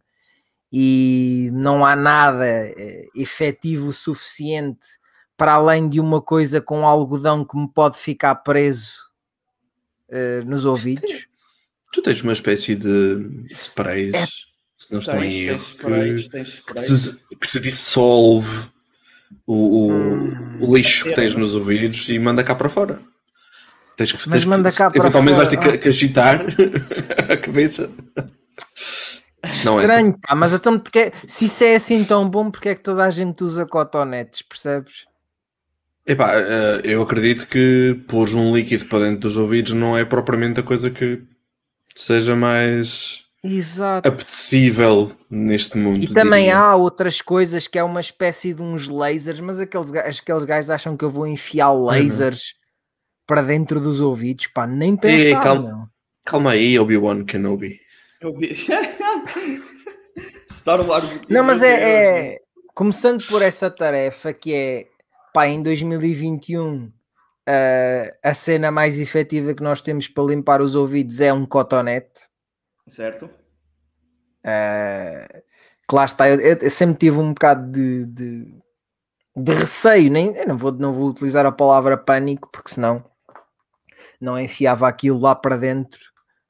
e 0.72 1.50
não 1.54 1.86
há 1.86 1.96
nada 1.96 2.46
eh, 2.46 3.08
efetivo 3.16 3.90
o 3.90 3.94
suficiente 3.94 4.88
para 5.38 5.54
além 5.54 5.88
de 5.88 6.00
uma 6.00 6.22
coisa 6.22 6.60
com 6.62 6.88
algodão 6.88 7.46
que 7.46 7.56
me 7.58 7.68
pode 7.68 7.98
ficar 7.98 8.36
preso 8.36 8.94
eh, 10.10 10.42
nos 10.46 10.66
ouvidos. 10.66 11.28
Tu 11.92 12.02
tens 12.02 12.22
uma 12.24 12.34
espécie 12.34 12.76
de 12.76 13.46
sprays, 13.52 14.14
É. 14.16 14.26
se 14.76 14.92
não 14.92 15.00
estou 15.00 15.24
em 15.24 15.42
erro, 15.44 15.62
sprays, 15.62 16.24
que, 16.28 16.30
que 16.30 16.50
sprays. 16.50 17.10
te, 17.30 17.36
que 17.38 17.50
te 17.50 17.60
dissolve 17.60 18.50
o, 19.46 19.54
o, 19.54 19.92
Hum. 19.92 20.58
o 20.62 20.76
lixo 20.76 21.06
que 21.06 21.12
A 21.14 21.16
tens 21.16 21.36
nos 21.36 21.54
ouvidos 21.54 22.10
e 22.10 22.18
manda 22.18 22.44
cá 22.44 22.56
para 22.56 22.70
fora. 22.70 23.00
Tens 23.96 24.12
que, 24.12 24.18
Mas 24.30 24.40
tens 24.40 24.46
manda 24.46 24.72
que, 24.72 24.78
cá 24.78 24.90
para 24.90 25.00
eventualmente 25.00 25.38
vais 25.38 25.50
ter 25.50 25.58
fora. 25.58 25.72
que, 25.74 25.78
que 25.78 25.90
agitar 25.90 26.42
a 27.30 27.38
cabeça. 27.38 27.90
Não 29.64 29.80
é. 29.80 29.84
Estranho, 29.84 30.18
pá, 30.20 30.36
mas 30.36 30.54
então 30.54 30.80
porque, 30.80 31.12
se 31.28 31.46
isso 31.46 31.64
é 31.64 31.76
assim 31.76 32.04
tão 32.04 32.30
bom, 32.30 32.50
porque 32.50 32.70
é 32.70 32.76
que 32.76 32.82
toda 32.82 33.04
a 33.04 33.10
gente 33.12 33.44
usa 33.44 33.66
cotonetes, 33.66 34.42
percebes? 34.42 35.06
Epá, 36.06 36.34
eh, 36.36 36.82
eu 36.84 37.02
acredito 37.02 37.48
que 37.48 38.02
pôr 38.08 38.30
um 38.36 38.54
líquido 38.56 38.86
para 38.86 39.06
dentro 39.06 39.22
dos 39.22 39.38
ouvidos 39.38 39.74
não 39.74 39.98
é 39.98 40.04
propriamente 40.04 40.60
a 40.60 40.64
coisa 40.64 40.90
que 40.90 41.22
seja 41.96 42.36
mais 42.36 43.24
Exato. 43.44 44.08
apetecível 44.08 45.12
neste 45.30 45.78
mundo. 45.78 46.04
E 46.04 46.14
também 46.14 46.46
diria. 46.46 46.58
há 46.58 46.76
outras 46.76 47.22
coisas 47.22 47.68
que 47.68 47.78
é 47.78 47.84
uma 47.84 48.02
espécie 48.02 48.54
de 48.54 48.62
uns 48.62 48.88
lasers, 48.88 49.40
mas 49.40 49.60
aqueles, 49.60 49.94
aqueles 49.94 50.44
gajos 50.44 50.70
acham 50.70 50.98
que 50.98 51.06
eu 51.06 51.10
vou 51.10 51.28
enfiar 51.28 51.72
lasers 51.72 52.56
para 53.26 53.42
dentro 53.42 53.80
dos 53.80 54.00
ouvidos, 54.00 54.48
pá, 54.48 54.66
nem 54.68 54.96
pensar. 54.96 55.42
calma. 55.42 55.64
meu. 55.64 55.88
Calma 56.26 56.52
aí, 56.52 56.80
Obi-Wan 56.80 57.24
Kenobi. 57.26 57.80
Vi- 58.38 58.56
Star 60.52 60.82
Wars. 60.88 61.10
Não, 61.30 61.44
mas 61.44 61.62
é, 61.62 62.34
é- 62.36 62.40
começando 62.74 63.26
por 63.28 63.42
essa 63.42 63.70
tarefa 63.70 64.32
que 64.34 64.54
é 64.54 64.88
pá, 65.34 65.48
em 65.48 65.62
2021 65.62 66.92
ah, 67.46 68.14
a 68.24 68.34
cena 68.34 68.72
mais 68.72 69.00
efetiva 69.00 69.54
que 69.54 69.64
nós 69.64 69.82
temos 69.82 70.08
para 70.08 70.24
limpar 70.24 70.62
os 70.62 70.76
ouvidos 70.76 71.20
é 71.20 71.34
um 71.34 71.46
cotonete. 71.46 72.30
Certo? 72.88 73.30
Ah, 74.44 75.28
que 75.90 75.96
lá 75.96 76.06
está, 76.06 76.30
eu, 76.30 76.40
eu 76.40 76.70
sempre 76.72 76.98
tive 76.98 77.18
um 77.18 77.34
bocado 77.34 77.70
de, 77.72 78.06
de, 78.06 78.56
de 79.36 79.54
receio, 79.54 80.10
nem, 80.10 80.34
eu 80.36 80.48
não 80.48 80.58
vou, 80.58 80.72
não 80.72 80.94
vou 80.94 81.10
utilizar 81.10 81.46
a 81.46 81.52
palavra 81.52 81.98
pânico, 81.98 82.50
porque 82.52 82.74
senão 82.74 83.04
não 84.24 84.40
enfiava 84.40 84.88
aquilo 84.88 85.20
lá 85.20 85.36
para 85.36 85.58
dentro. 85.58 86.00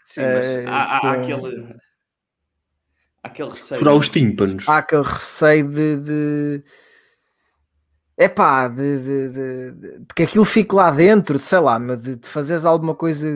Sim, 0.04 0.22
mas 0.22 0.46
Eh, 0.46 0.66
há, 0.68 0.98
há 0.98 1.02
com- 1.02 1.08
aquele. 1.08 1.76
Aquele 3.24 3.50
receio. 3.50 3.80
Furar 3.80 3.96
os 3.96 4.10
tímpanos. 4.10 4.68
Há 4.68 4.78
aquele 4.78 5.04
receio 5.04 5.70
de. 5.70 5.96
de... 5.98 6.64
Epá, 8.16 8.68
de, 8.68 9.00
de, 9.00 9.30
de, 9.30 9.72
de- 9.72 10.00
de 10.02 10.06
que 10.16 10.22
aquilo 10.24 10.46
fique 10.46 10.76
lá 10.76 10.92
dentro, 10.92 11.40
sei 11.40 11.58
lá, 11.60 11.80
meu, 11.80 11.98
de, 11.98 12.16
de 12.16 12.28
fazeres 12.28 12.64
alguma 12.64 12.94
coisa 12.94 13.28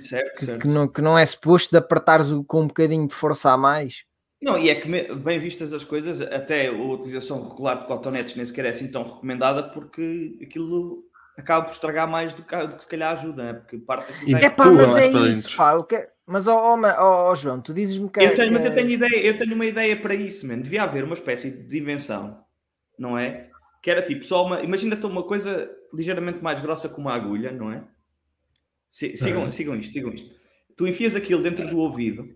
Certo, 0.00 0.38
que, 0.38 0.46
certo. 0.46 0.62
que 0.62 0.68
não, 0.68 0.88
que 0.88 1.02
não 1.02 1.18
é 1.18 1.26
suposto 1.26 1.70
de 1.70 1.76
apertares 1.76 2.30
o, 2.30 2.42
com 2.42 2.62
um 2.62 2.66
bocadinho 2.66 3.06
de 3.06 3.14
força 3.14 3.50
a 3.52 3.56
mais. 3.58 4.04
Não, 4.40 4.58
e 4.58 4.70
é 4.70 4.74
que, 4.76 4.88
bem 5.14 5.38
vistas 5.38 5.74
as 5.74 5.84
coisas, 5.84 6.20
até 6.22 6.68
a 6.68 6.72
utilização 6.72 7.46
regular 7.48 7.80
de 7.80 7.86
cotonetes 7.86 8.34
nem 8.34 8.46
sequer 8.46 8.64
é 8.64 8.68
assim 8.70 8.90
tão 8.90 9.02
recomendada 9.02 9.62
porque 9.70 10.38
aquilo 10.42 11.04
acaba 11.36 11.66
por 11.66 11.72
estragar 11.72 12.08
mais 12.08 12.32
do 12.34 12.42
que, 12.42 12.56
do 12.66 12.76
que 12.76 12.82
se 12.82 12.88
calhar 12.88 13.12
ajuda, 13.12 13.42
né? 13.44 13.52
porque 13.54 13.78
parte 13.78 14.12
daquilo 14.12 14.30
E 14.38 14.44
É 14.44 14.50
pá, 14.50 14.70
mas 14.70 14.96
é 14.96 15.06
isso, 15.06 15.56
pá. 15.56 15.72
Eu 15.74 15.84
que... 15.84 16.08
Mas, 16.26 16.46
ó 16.46 16.76
ma- 16.76 16.96
ó, 16.98 17.30
ó, 17.30 17.34
João, 17.34 17.60
tu 17.60 17.74
dizes-me 17.74 18.08
que. 18.10 18.18
Eu 18.20 18.34
tenho, 18.34 18.48
que- 18.48 18.54
mas 18.54 18.64
eu 18.64 18.72
tenho 18.72 18.88
ideia, 18.88 19.26
eu 19.26 19.36
tenho 19.36 19.54
uma 19.54 19.66
ideia 19.66 19.94
para 19.94 20.14
isso, 20.14 20.46
man. 20.46 20.58
Devia 20.58 20.82
haver 20.84 21.04
uma 21.04 21.12
espécie 21.12 21.50
de 21.50 21.78
invenção, 21.78 22.42
não 22.98 23.18
é? 23.18 23.50
Que 23.82 23.90
era 23.90 24.00
tipo 24.00 24.24
só 24.24 24.42
uma. 24.46 24.62
Imagina-te 24.62 25.04
uma 25.04 25.22
coisa 25.22 25.70
ligeiramente 25.92 26.42
mais 26.42 26.60
grossa 26.60 26.88
que 26.88 26.98
uma 26.98 27.12
agulha, 27.14 27.52
não 27.52 27.70
é? 27.70 27.84
Si- 28.88 29.16
Sigam, 29.18 29.50
sigam 29.50 29.76
isto, 29.76 29.92
sigam 29.92 30.14
isto. 30.14 30.30
Tu 30.76 30.86
enfias 30.86 31.14
aquilo 31.14 31.42
dentro 31.42 31.68
do 31.68 31.78
ouvido 31.78 32.26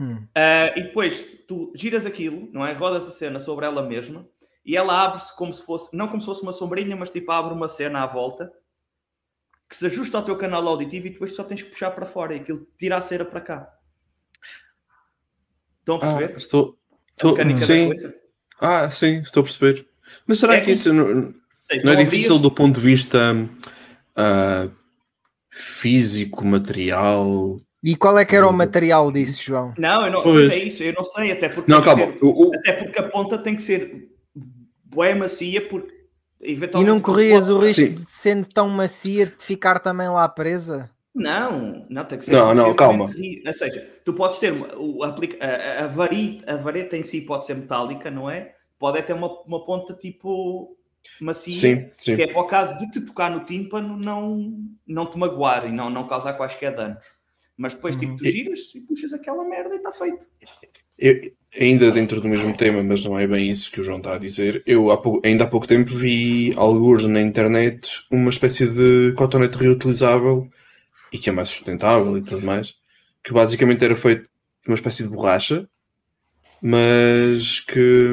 Hum. 0.00 0.26
ah, 0.34 0.72
e 0.76 0.82
depois 0.82 1.20
tu 1.46 1.72
giras 1.76 2.04
aquilo, 2.04 2.48
não 2.52 2.66
é? 2.66 2.72
Rodas 2.72 3.06
a 3.06 3.12
cena 3.12 3.38
sobre 3.38 3.66
ela 3.66 3.82
mesma 3.86 4.26
e 4.64 4.76
ela 4.76 5.02
abre-se 5.04 5.34
como 5.36 5.52
se 5.52 5.62
fosse, 5.62 5.94
não 5.96 6.08
como 6.08 6.20
se 6.20 6.26
fosse 6.26 6.42
uma 6.42 6.52
sombrinha, 6.52 6.94
mas 6.96 7.10
tipo 7.10 7.30
abre 7.32 7.52
uma 7.52 7.68
cena 7.68 8.02
à 8.02 8.06
volta 8.06 8.52
que 9.68 9.76
se 9.76 9.86
ajusta 9.86 10.18
ao 10.18 10.24
teu 10.24 10.36
canal 10.36 10.66
auditivo 10.68 11.06
e 11.06 11.10
depois 11.10 11.34
só 11.34 11.42
tens 11.42 11.62
que 11.62 11.70
puxar 11.70 11.90
para 11.92 12.04
fora 12.06 12.34
e 12.34 12.40
aquilo 12.40 12.66
tira 12.78 12.96
a 12.98 13.02
cera 13.02 13.24
para 13.24 13.40
cá. 13.40 13.72
Estão 15.80 15.96
a 15.96 15.98
Ah, 15.98 16.00
perceber? 16.00 16.36
estou, 16.36 16.78
a 16.92 17.10
estou, 17.10 17.30
mecânica 17.32 17.60
da 17.60 17.66
sim. 17.66 17.86
coisa? 17.86 18.14
Ah, 18.60 18.90
sim, 18.90 19.18
estou 19.20 19.40
a 19.40 19.44
perceber. 19.44 19.88
Mas 20.26 20.38
será 20.38 20.56
É 20.56 20.60
que 20.60 20.70
isso 20.72 20.92
não, 20.92 21.32
Sei, 21.62 21.82
não 21.82 21.92
é 21.92 21.96
difícil 21.96 22.32
ouvias- 22.34 22.42
do 22.42 22.50
ponto 22.50 22.78
de 22.78 22.86
vista 22.86 23.18
ah, 24.14 24.68
físico, 25.50 26.44
material? 26.44 27.56
E 27.82 27.96
qual 27.96 28.16
é 28.18 28.24
que 28.24 28.36
era 28.36 28.46
o 28.46 28.52
material 28.52 29.10
disso, 29.10 29.42
João? 29.42 29.74
Não, 29.78 30.06
eu 30.06 30.12
não, 30.12 30.22
Pois. 30.22 30.52
é 30.52 30.58
isso, 30.58 30.82
eu 30.84 30.92
não 30.92 31.04
sei, 31.04 31.32
até 31.32 31.48
porque, 31.48 31.70
Não, 31.70 31.82
calma. 31.82 32.04
ser- 32.12 32.18
o- 32.22 32.54
até 32.54 32.72
porque 32.74 32.98
a 33.00 33.08
ponta 33.08 33.38
tem 33.38 33.56
que 33.56 33.62
ser 33.62 34.11
bué 34.92 35.14
macia, 35.14 35.66
porque 35.68 35.92
E 36.40 36.52
eventualmente. 36.52 36.92
não 36.92 37.00
corrias 37.00 37.48
o 37.48 37.58
risco 37.58 37.82
Sim. 37.82 37.94
de, 37.94 38.04
sendo 38.10 38.46
tão 38.48 38.68
macia, 38.68 39.26
de 39.26 39.42
ficar 39.42 39.78
também 39.78 40.08
lá 40.08 40.28
presa? 40.28 40.90
Não, 41.14 41.86
não 41.90 42.04
tem 42.04 42.18
que 42.18 42.24
ser. 42.24 42.32
Não, 42.32 42.54
não, 42.54 42.74
calma. 42.74 43.04
Ou 43.46 43.52
seja, 43.52 43.86
tu 44.04 44.14
podes 44.14 44.38
ter 44.38 44.52
o, 44.52 45.02
aplica, 45.04 45.36
a, 45.44 45.84
a, 45.84 45.86
varita, 45.88 46.52
a 46.52 46.56
vareta 46.56 46.96
em 46.96 47.02
si 47.02 47.20
pode 47.20 47.44
ser 47.44 47.54
metálica, 47.54 48.10
não 48.10 48.30
é? 48.30 48.54
Pode 48.78 48.98
é 48.98 49.02
ter 49.02 49.12
uma, 49.12 49.28
uma 49.42 49.64
ponta 49.64 49.92
tipo 49.94 50.76
macia, 51.20 51.52
sim, 51.52 51.90
sim. 51.98 52.16
que 52.16 52.22
é 52.22 52.26
para 52.32 52.40
o 52.40 52.46
caso 52.46 52.78
de 52.78 52.90
te 52.90 53.00
tocar 53.00 53.30
no 53.30 53.44
tímpano 53.44 53.96
não, 53.96 54.64
não 54.86 55.04
te 55.06 55.18
magoar 55.18 55.66
e 55.66 55.72
não, 55.72 55.90
não 55.90 56.06
causar 56.06 56.32
quaisquer 56.32 56.74
danos. 56.74 57.04
Mas 57.56 57.74
depois, 57.74 57.94
tipo, 57.94 58.16
tu 58.16 58.24
Uhum. 58.24 58.30
giras 58.30 58.74
e 58.74 58.80
puxas 58.80 59.12
aquela 59.12 59.44
merda 59.44 59.74
e 59.74 59.78
está 59.78 59.92
feito. 59.92 60.24
Eu- 60.98 61.32
ainda 61.58 61.90
dentro 61.90 62.20
do 62.20 62.28
mesmo 62.28 62.56
tema, 62.56 62.82
mas 62.82 63.04
não 63.04 63.18
é 63.18 63.26
bem 63.26 63.50
isso 63.50 63.70
que 63.70 63.80
o 63.80 63.84
João 63.84 63.98
está 63.98 64.14
a 64.14 64.18
dizer. 64.18 64.62
Eu 64.66 64.90
há 64.90 64.96
pou- 64.96 65.20
ainda 65.24 65.44
há 65.44 65.46
pouco 65.46 65.66
tempo 65.66 65.96
vi 65.96 66.52
alguns 66.56 67.06
na 67.06 67.20
internet 67.20 67.90
uma 68.10 68.30
espécie 68.30 68.66
de 68.68 69.12
cotonete 69.16 69.58
reutilizável 69.58 70.50
e 71.12 71.18
que 71.18 71.28
é 71.28 71.32
mais 71.32 71.48
sustentável 71.50 72.16
e 72.16 72.22
tudo 72.22 72.44
mais, 72.44 72.74
que 73.22 73.32
basicamente 73.32 73.84
era 73.84 73.94
feito 73.96 74.22
de 74.22 74.68
uma 74.68 74.74
espécie 74.76 75.02
de 75.02 75.10
borracha, 75.10 75.68
mas 76.62 77.60
que 77.60 78.08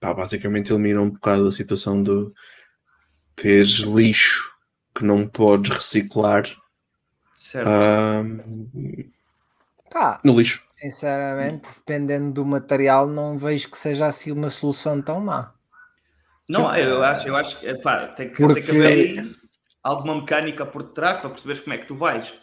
pá, 0.00 0.14
basicamente 0.14 0.72
elimina 0.72 1.00
um 1.02 1.10
bocado 1.10 1.48
a 1.48 1.52
situação 1.52 2.02
de 2.02 2.30
teres 3.36 3.78
lixo 3.80 4.50
que 4.94 5.04
não 5.04 5.26
podes 5.26 5.70
reciclar 5.76 6.44
Certo. 7.34 7.68
ah, 7.68 8.22
no 10.24 10.38
lixo. 10.38 10.62
Sinceramente, 10.82 11.68
dependendo 11.76 12.32
do 12.32 12.44
material, 12.44 13.06
não 13.06 13.38
vejo 13.38 13.70
que 13.70 13.78
seja 13.78 14.06
assim 14.06 14.32
uma 14.32 14.50
solução 14.50 15.00
tão 15.00 15.20
má. 15.20 15.54
Não, 16.48 16.74
eu 16.76 17.02
acho, 17.02 17.28
eu 17.28 17.36
acho 17.36 17.60
que 17.60 17.66
epá, 17.68 18.08
tem, 18.08 18.30
que, 18.30 18.36
Porque- 18.36 18.60
tem 18.60 18.64
que 18.64 18.70
haver 18.70 18.92
aí 19.20 19.36
alguma 19.82 20.16
mecânica 20.16 20.66
por 20.66 20.82
detrás 20.82 21.18
para 21.18 21.30
perceberes 21.30 21.62
como 21.62 21.74
é 21.74 21.78
que 21.78 21.86
tu 21.86 21.94
vais 21.94 22.34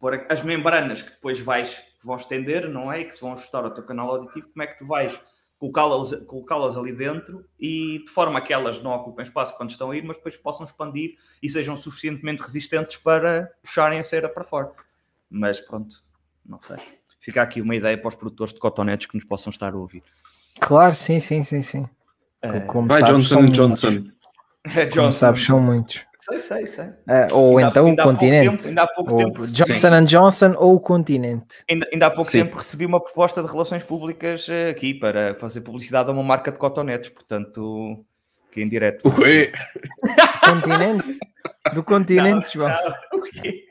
pôr 0.00 0.26
as 0.28 0.42
membranas 0.42 1.02
que 1.02 1.10
depois 1.10 1.38
vais, 1.38 1.74
que 1.74 2.04
vão 2.06 2.16
estender, 2.16 2.68
não 2.68 2.92
é? 2.92 3.00
E 3.00 3.04
que 3.04 3.14
se 3.14 3.20
vão 3.20 3.34
ajustar 3.34 3.64
ao 3.64 3.70
teu 3.72 3.84
canal 3.84 4.10
auditivo, 4.10 4.48
como 4.48 4.62
é 4.62 4.66
que 4.66 4.78
tu 4.78 4.86
vais 4.86 5.20
colocá-las 5.58 6.14
colocá 6.26 6.54
ali 6.56 6.90
dentro 6.92 7.44
e 7.58 7.98
de 8.04 8.10
forma 8.10 8.40
que 8.40 8.50
elas 8.52 8.82
não 8.82 8.92
ocupem 8.92 9.22
espaço 9.22 9.54
quando 9.56 9.70
estão 9.70 9.90
a 9.90 9.96
ir, 9.96 10.02
mas 10.02 10.16
depois 10.16 10.36
possam 10.36 10.64
expandir 10.64 11.16
e 11.42 11.48
sejam 11.50 11.76
suficientemente 11.76 12.40
resistentes 12.42 12.96
para 12.96 13.52
puxarem 13.62 14.00
a 14.00 14.04
cera 14.04 14.28
para 14.28 14.42
fora. 14.42 14.72
Mas 15.28 15.60
pronto, 15.60 16.02
não 16.44 16.60
sei. 16.62 16.78
Fica 17.20 17.42
aqui 17.42 17.60
uma 17.60 17.76
ideia 17.76 17.98
para 17.98 18.08
os 18.08 18.14
produtores 18.14 18.52
de 18.54 18.60
cotonetes 18.60 19.06
que 19.06 19.14
nos 19.14 19.24
possam 19.24 19.50
estar 19.50 19.72
a 19.72 19.76
ouvir. 19.76 20.02
Claro, 20.58 20.94
sim, 20.94 21.20
sim, 21.20 21.44
sim, 21.44 21.62
sim. 21.62 21.86
É, 22.42 22.60
Como 22.60 22.88
Vai 22.88 23.00
sabes, 23.00 23.24
Johnson 23.28 23.28
são 23.34 23.46
Johnson. 23.46 23.90
muitos. 23.90 24.12
é 24.64 24.86
Como 24.86 24.90
Johnson. 24.92 25.12
sabes, 25.12 25.44
são 25.44 25.60
muitos. 25.60 26.04
Sei, 26.22 26.38
sei, 26.38 26.66
sei. 26.66 26.84
Ah, 27.08 27.28
ou 27.32 27.56
Ainda 27.58 27.70
então 27.70 27.84
o 27.84 27.88
ainda 27.88 28.02
pouco 28.02 28.18
continente. 28.18 28.64
tempo- 28.64 28.80
há 28.80 28.86
pouco 28.86 29.10
Ou 29.12 29.16
tempo- 29.18 29.46
Johnson 29.46 29.88
and 29.88 30.04
Johnson 30.04 30.54
ou 30.58 30.74
o 30.74 30.80
continente. 30.80 31.64
Ainda, 31.68 31.88
ainda 31.92 32.06
há 32.06 32.10
pouco 32.10 32.30
Sim. 32.30 32.44
tempo 32.44 32.58
recebi 32.58 32.84
uma 32.86 33.00
proposta 33.00 33.42
de 33.42 33.48
relações 33.50 33.82
públicas 33.82 34.46
eh, 34.48 34.68
aqui 34.70 34.94
para 34.94 35.34
fazer 35.36 35.62
publicidade 35.62 36.08
a 36.10 36.12
uma 36.12 36.22
marca 36.22 36.52
de 36.52 36.58
cotonetes, 36.58 37.08
portanto, 37.10 38.04
aqui 38.50 38.62
em 38.62 38.68
direto. 38.68 39.06
O 39.08 39.14
quê? 39.14 39.50
Continente? 40.44 41.18
Do 41.74 41.82
continente, 41.82 42.52
João. 42.54 42.70
O 43.14 43.20
quê? 43.22 43.64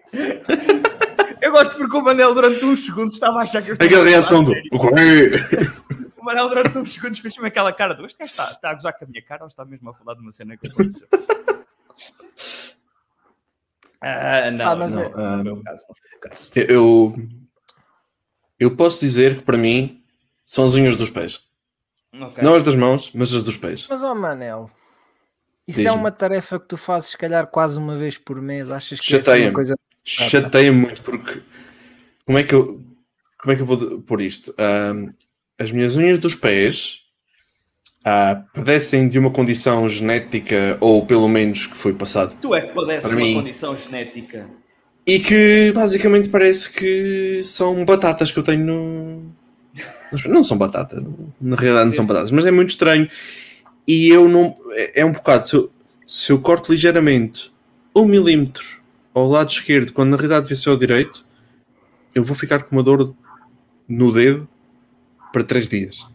Eu 1.50 1.54
gosto 1.54 1.76
porque 1.76 1.98
o 1.98 2.02
Manel 2.04 2.36
durante 2.36 2.64
uns 2.64 2.86
segundos 2.86 3.16
estava 3.16 3.40
a 3.40 3.42
achar 3.42 3.64
que 3.64 3.72
eu 3.72 3.74
estava 3.74 3.90
Aquela 3.90 4.06
reação 4.06 4.44
do. 4.44 4.54
O 6.16 6.24
Manel 6.24 6.48
durante 6.48 6.78
uns 6.78 6.94
segundos 6.94 7.18
fez-me 7.20 7.48
aquela 7.48 7.74
cara 7.74 7.96
do 7.96 8.06
este 8.06 8.20
gajo 8.20 8.30
está, 8.32 8.52
está 8.52 8.70
a 8.70 8.74
gozar 8.76 8.94
com 8.96 9.06
a 9.06 9.08
minha 9.08 9.22
cara 9.24 9.42
ou 9.44 9.48
está 9.48 9.66
mesmo 9.66 9.90
a 9.90 9.94
falar 9.96 10.14
de 10.14 10.22
uma 10.22 10.32
cena 10.32 10.56
que 10.56 10.68
aconteceu? 10.68 11.08
Ah, 14.02 14.50
não, 14.52 14.66
Ah, 14.66 14.76
mas 14.78 14.96
não, 14.96 15.02
é- 15.02 15.44
meu 15.44 15.62
caso, 15.62 15.86
caso. 16.22 16.50
Eu. 16.56 17.16
Eu 18.58 18.74
posso 18.74 18.98
dizer 19.02 19.40
que 19.40 19.44
para 19.44 19.58
mim 19.58 20.02
são 20.46 20.66
as 20.66 20.74
unhas 20.76 20.96
dos 20.96 21.10
pés. 21.10 21.42
Ok. 22.18 22.42
Não 22.42 22.56
as 22.56 22.64
das 22.64 22.76
mãos, 22.76 23.12
mas 23.14 23.34
as 23.34 23.44
dos 23.44 23.58
pés. 23.58 23.88
Mas, 23.90 24.02
ó 24.02 24.16
Manel, 24.16 24.72
isso 25.68 25.86
é 25.86 25.92
uma 25.92 26.12
tarefa 26.14 26.58
que 26.58 26.68
tu 26.68 26.78
fazes, 26.78 27.10
se 27.10 27.18
calhar, 27.18 27.46
quase 27.48 27.78
uma 27.78 27.98
vez 27.98 28.18
por 28.18 28.42
mês. 28.42 28.72
Achas 28.72 29.02
que 29.02 29.16
é 29.16 29.20
assim, 29.20 29.44
uma 29.48 29.52
coisa. 29.54 29.76
Chateia 30.04 30.72
muito 30.72 31.02
porque. 31.04 31.42
Como 32.26 32.38
é 32.38 32.44
que 32.44 32.54
eu. 32.54 32.82
Como 33.38 33.54
é 33.54 33.56
que 33.56 33.62
eu 33.62 33.66
vou 33.66 34.02
pôr 34.02 34.22
isto? 34.22 34.54
Ahm, 34.58 35.12
as 35.58 35.72
minhas 35.72 35.96
unhas 35.96 36.20
dos 36.20 36.36
pés 36.36 37.02
ah, 38.04 38.44
padecem 38.54 39.08
de 39.08 39.18
uma 39.20 39.30
condição 39.32 39.88
genética, 39.90 40.78
ou 40.80 41.06
pelo 41.06 41.28
menos 41.28 41.68
que 41.68 41.78
foi 41.78 41.94
passado 41.94 42.36
Tu 42.42 42.54
é 42.56 42.62
que 42.62 42.74
padeces 42.74 43.12
uma 43.12 43.16
mim- 43.20 43.34
condição 43.36 43.76
genética. 43.76 44.48
E 45.06 45.20
que 45.20 45.72
basicamente 45.74 46.30
parece 46.30 46.72
que 46.72 47.42
são 47.44 47.84
batatas 47.86 48.32
que 48.32 48.40
eu 48.40 48.44
tenho 48.44 48.66
no. 48.66 49.32
Não 50.26 50.44
são 50.44 50.58
batatas, 50.58 51.04
na 51.40 51.56
realidade 51.56 51.86
não 51.88 51.94
são 51.94 52.06
batatas, 52.06 52.32
mas 52.32 52.46
é 52.46 52.52
muito 52.52 52.72
estranho. 52.72 53.08
E 53.88 54.10
eu 54.10 54.28
não. 54.28 54.56
É, 54.72 55.02
é 55.02 55.06
um 55.06 55.12
bocado. 55.12 55.48
Se 55.48 55.56
eu, 55.56 55.72
se 56.06 56.32
eu 56.32 56.40
corto 56.40 56.72
ligeiramente 56.72 57.52
um 57.96 58.06
milímetro 58.06 58.79
ao 59.14 59.28
lado 59.28 59.50
esquerdo, 59.50 59.92
quando 59.94 60.10
na 60.10 60.18
realidade 60.18 60.44
devia 60.44 60.58
ser 60.58 60.70
ao 60.70 60.78
direito, 60.78 61.26
eu 62.14 62.24
vou 62.24 62.36
ficar 62.36 62.64
com 62.64 62.76
uma 62.76 62.84
dor 62.84 63.16
no 63.88 64.12
dedo 64.12 64.48
para 65.34 65.44
três 65.44 65.68
dias. 65.68 66.06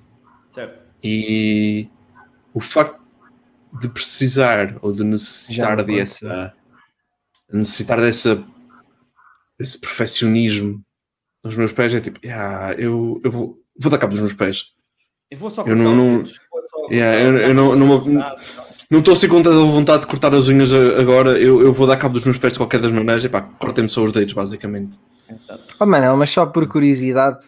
Certo. 0.53 0.83
E 1.03 1.89
o 2.53 2.61
facto 2.61 3.01
de 3.81 3.89
precisar 3.89 4.77
ou 4.81 4.93
de 4.93 5.03
necessitar 5.05 5.83
dessa 5.85 6.55
necessitar 7.53 8.01
dessa 8.01 8.43
desse 9.59 9.79
perfeccionismo 9.79 10.83
nos 11.43 11.57
meus 11.57 11.73
pés 11.73 11.95
é 11.95 12.01
tipo, 12.01 12.19
"Ah, 12.29 12.75
eu, 12.79 13.21
eu 13.25 13.31
vou, 13.31 13.59
vou 13.79 13.91
dar 13.91 13.99
cabo 13.99 14.13
dos 14.13 14.21
meus 14.21 14.35
pés. 14.35 14.73
Eu 15.31 15.39
vou 15.39 15.51
só 15.51 15.63
Eu 15.67 15.77
não- 15.77 15.91
os 15.93 15.97
não- 15.97 16.17
dedos, 16.19 16.41
vou 16.51 16.63
só 16.69 16.93
Yeah, 16.93 17.21
eu- 17.21 17.37
eu 17.39 17.55
não- 17.55 17.77
não- 17.77 18.05
não. 18.05 18.37
Não 18.95 19.01
estou 19.01 19.15
assim 19.15 19.27
com 19.27 19.43
tanta 19.43 19.57
vontade 19.57 20.03
de 20.03 20.07
cortar 20.07 20.33
as 20.37 20.47
unhas 20.47 20.73
agora, 20.73 21.37
eu, 21.37 21.61
eu 21.61 21.73
vou 21.73 21.85
dar 21.85 21.97
cabo 21.97 22.15
dos 22.15 22.25
meus 22.25 22.39
pés 22.39 22.53
de 22.53 22.61
qualquer 22.61 22.81
das 22.81 22.93
maneiras, 22.93 23.25
e 23.25 23.29
pá, 23.29 23.43
cortem-me 23.43 23.91
só 23.91 24.05
os 24.05 24.13
dedos, 24.13 24.33
basicamente. 24.35 24.97
Exato. 25.29 25.75
Oh 25.81 25.85
Manel, 25.87 26.17
mas 26.17 26.31
só 26.31 26.47
por 26.47 26.65
curiosidade, 26.69 27.45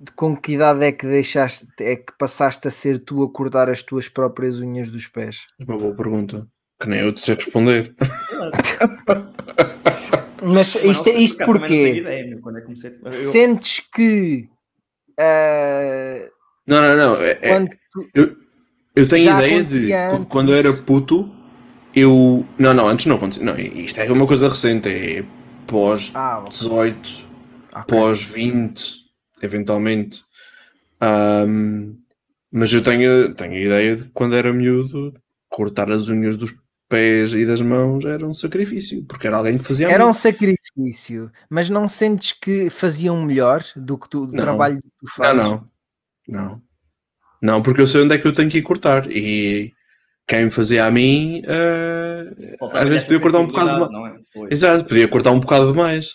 de 0.00 0.12
com 0.12 0.36
que 0.36 0.52
idade 0.52 0.84
é 0.84 0.92
que 0.92 1.04
deixaste, 1.08 1.66
é 1.80 1.96
que 1.96 2.12
passaste 2.16 2.68
a 2.68 2.70
ser 2.70 3.00
tu 3.00 3.24
a 3.24 3.32
cortar 3.32 3.68
as 3.68 3.82
tuas 3.82 4.08
próprias 4.08 4.60
unhas 4.60 4.90
dos 4.90 5.08
pés? 5.08 5.40
Uma 5.58 5.76
boa 5.76 5.92
pergunta. 5.92 6.46
Que 6.80 6.88
nem 6.88 7.00
eu 7.00 7.12
te 7.12 7.20
sei 7.20 7.34
responder. 7.34 7.96
Mas 10.40 10.76
isto, 10.76 11.10
não, 11.10 11.18
isto 11.18 11.44
porquê? 11.44 12.04
é 12.06 12.32
eu- 12.32 12.40
Sentes 13.32 13.80
que 13.92 14.48
ah, 15.18 16.28
Não, 16.64 16.80
não, 16.80 16.96
não. 16.96 17.16
é- 17.16 17.38
é- 17.42 17.48
quando 17.48 17.70
tu- 17.92 18.08
Eu 18.98 19.08
tenho 19.08 19.24
Já 19.24 19.38
ideia 19.38 19.64
de 19.64 19.92
antes. 19.92 20.26
quando 20.28 20.52
eu 20.52 20.56
era 20.56 20.72
puto, 20.72 21.30
eu. 21.94 22.44
Não, 22.58 22.74
não, 22.74 22.88
antes 22.88 23.06
não 23.06 23.16
acontecia. 23.16 23.44
Não, 23.44 23.58
isto 23.58 23.98
é 24.00 24.10
uma 24.12 24.26
coisa 24.26 24.48
recente, 24.48 24.88
é 24.88 25.24
pós 25.66 26.10
Ah, 26.14 26.38
ok. 26.40 26.50
18, 26.50 27.26
Ok. 27.74 27.84
pós 27.86 28.22
20, 28.22 29.04
eventualmente. 29.42 30.22
Ahm, 31.00 31.94
mas 32.50 32.72
eu 32.72 32.82
tenho, 32.82 33.34
tenho 33.34 33.52
a 33.52 33.60
ideia 33.60 33.96
de 33.96 34.04
que 34.04 34.10
quando 34.10 34.34
era 34.36 34.52
miúdo, 34.52 35.14
cortar 35.48 35.90
as 35.90 36.08
unhas 36.08 36.36
dos 36.36 36.54
pés 36.88 37.34
e 37.34 37.44
das 37.44 37.60
mãos 37.60 38.04
era 38.04 38.26
um 38.26 38.32
sacrifício, 38.32 39.04
porque 39.04 39.26
era 39.26 39.36
alguém 39.36 39.58
que 39.58 39.64
fazia. 39.64 39.88
Era 39.88 40.06
um 40.06 40.12
sacrifício, 40.12 41.30
mas 41.50 41.68
não 41.68 41.86
sentes 41.86 42.32
que 42.32 42.70
faziam 42.70 43.22
melhor 43.22 43.62
do 43.76 43.98
que 43.98 44.08
tu, 44.08 44.26
do 44.26 44.32
Não. 44.32 44.42
trabalho 44.44 44.80
que 44.80 44.88
tu 44.98 45.12
fazes? 45.14 45.36
não. 45.36 45.68
Não. 46.26 46.42
Não, 46.42 46.62
porque 47.62 47.80
eu 47.80 47.86
sei 47.86 48.02
onde 48.02 48.14
é 48.14 48.18
que 48.18 48.26
eu 48.26 48.34
tenho 48.34 48.50
que 48.50 48.58
ir 48.58 48.62
cortar. 48.62 49.10
E 49.10 49.72
quem 50.26 50.46
me 50.46 50.50
fazia 50.50 50.84
a 50.86 50.90
mim, 50.90 51.42
Faltava 52.58 52.82
às 52.82 52.88
vezes 52.88 53.02
essa 53.02 53.06
podia 53.06 53.20
cortar 53.20 53.38
um 53.40 53.46
bocado 53.46 53.68
sensibilidade, 53.70 53.92
mais. 53.92 54.22
não 54.34 54.44
é? 54.44 54.52
Exato, 54.52 54.84
podia 54.84 55.08
cortar 55.08 55.30
um 55.30 55.40
bocado 55.40 55.72
demais. 55.72 56.10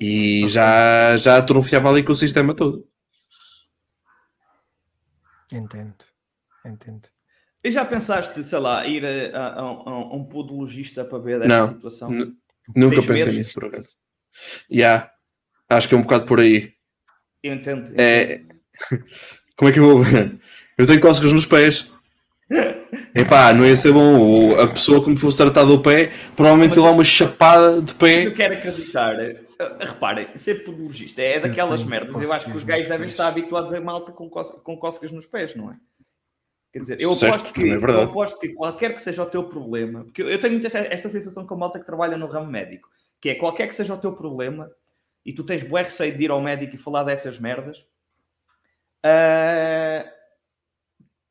E 0.00 0.48
já, 0.48 1.16
já 1.16 1.38
atrofiava 1.38 1.88
ali 1.88 2.02
com 2.02 2.12
o 2.12 2.16
sistema 2.16 2.54
todo. 2.54 2.84
Entendo, 5.52 5.94
entendo. 6.66 7.08
E 7.62 7.70
já 7.70 7.84
pensaste, 7.84 8.42
sei 8.44 8.58
lá, 8.58 8.86
ir 8.86 9.04
a, 9.06 9.38
a- 9.38 9.60
a 9.60 9.64
um- 9.72 9.88
a 9.88 10.16
um 10.16 10.24
podologista 10.24 11.04
para 11.04 11.18
ver 11.18 11.40
esta 11.42 11.48
Não. 11.48 11.68
situação? 11.68 12.08
Nunca 12.74 12.96
Tens 12.96 13.06
pensei 13.06 13.32
nisso, 13.38 13.54
por 13.54 13.66
acaso. 13.66 13.88
Já. 14.70 15.10
Acho 15.70 15.88
que 15.88 15.94
é 15.94 15.98
um 15.98 16.02
bocado 16.02 16.26
por 16.26 16.40
aí. 16.40 16.72
Eu 17.42 17.54
entendo. 17.54 17.88
eu 17.90 17.94
É... 17.98 18.42
Como 19.56 19.68
é 19.70 19.72
que 19.72 19.78
eu 19.80 19.98
vou. 19.98 20.04
Eu 20.76 20.86
tenho 20.88 21.00
cócegas 21.00 21.32
nos 21.32 21.46
pés. 21.46 21.88
Epá, 23.14 23.52
não 23.54 23.64
ia 23.64 23.76
ser 23.76 23.92
bom. 23.92 24.58
A 24.60 24.66
pessoa 24.66 25.02
que 25.02 25.08
me 25.10 25.16
fosse 25.16 25.36
tratar 25.36 25.64
do 25.64 25.80
pé, 25.80 26.10
provavelmente 26.34 26.78
lá 26.78 26.90
uma 26.90 27.04
chapada 27.04 27.80
de 27.80 27.94
pé. 27.94 28.26
Eu 28.26 28.34
quero 28.34 28.54
acreditar. 28.54 29.18
eh, 29.20 29.40
Reparem, 29.78 30.28
ser 30.36 30.64
podologista 30.64 31.22
é 31.22 31.38
daquelas 31.38 31.80
tenho 31.80 31.90
merdas. 31.90 32.20
Eu 32.20 32.32
acho 32.32 32.46
que 32.50 32.56
os 32.56 32.64
gajos 32.64 32.88
devem 32.88 33.06
estar 33.06 33.28
habituados 33.28 33.72
a 33.72 33.80
malta 33.80 34.10
com, 34.10 34.28
cóce- 34.28 34.60
com 34.62 34.76
cócegas 34.76 35.12
nos 35.12 35.26
pés, 35.26 35.54
não 35.54 35.70
é? 35.70 35.76
Quer 36.72 36.80
dizer, 36.80 37.00
eu 37.00 37.14
Certo, 37.14 37.34
aposto, 37.34 37.54
que, 37.54 37.60
também 37.60 37.72
é 37.94 37.96
eu 37.98 38.02
aposto 38.02 38.40
que 38.40 38.48
qualquer 38.48 38.94
que 38.96 39.00
seja 39.02 39.22
o 39.22 39.26
teu 39.26 39.44
problema, 39.44 40.02
porque 40.02 40.20
eu 40.22 40.28
eu 40.28 40.40
tenho 40.40 40.54
muito 40.54 40.66
esta, 40.66 40.80
esta 40.80 41.08
sensação 41.08 41.46
com 41.46 41.54
a 41.54 41.56
malta 41.56 41.78
que 41.78 41.86
trabalha 41.86 42.18
no 42.18 42.26
ramo 42.26 42.50
médico, 42.50 42.88
que 43.20 43.28
é 43.28 43.36
qualquer 43.36 43.68
que 43.68 43.74
seja 43.76 43.94
o 43.94 43.98
teu 43.98 44.12
problema 44.12 44.68
e 45.24 45.32
tu 45.32 45.44
tens 45.44 45.62
bué 45.62 45.82
receio 45.84 46.16
de 46.18 46.24
ir 46.24 46.32
ao 46.32 46.40
médico 46.42 46.74
e 46.74 46.78
falar 46.78 47.04
dessas 47.04 47.38
merdas, 47.38 47.86
ah, 49.04 50.04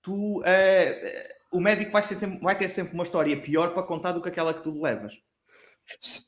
tu, 0.02 0.42
ah, 0.46 1.30
o 1.52 1.60
médico 1.60 1.92
vai, 1.92 2.04
sempre- 2.04 2.40
vai 2.40 2.58
ter 2.58 2.70
sempre 2.70 2.94
uma 2.94 3.04
história 3.04 3.36
pior 3.40 3.74
para 3.74 3.84
contar 3.84 4.12
do 4.12 4.22
que 4.22 4.30
aquela 4.30 4.54
que 4.54 4.62
tu 4.64 4.82
levas. 4.82 5.14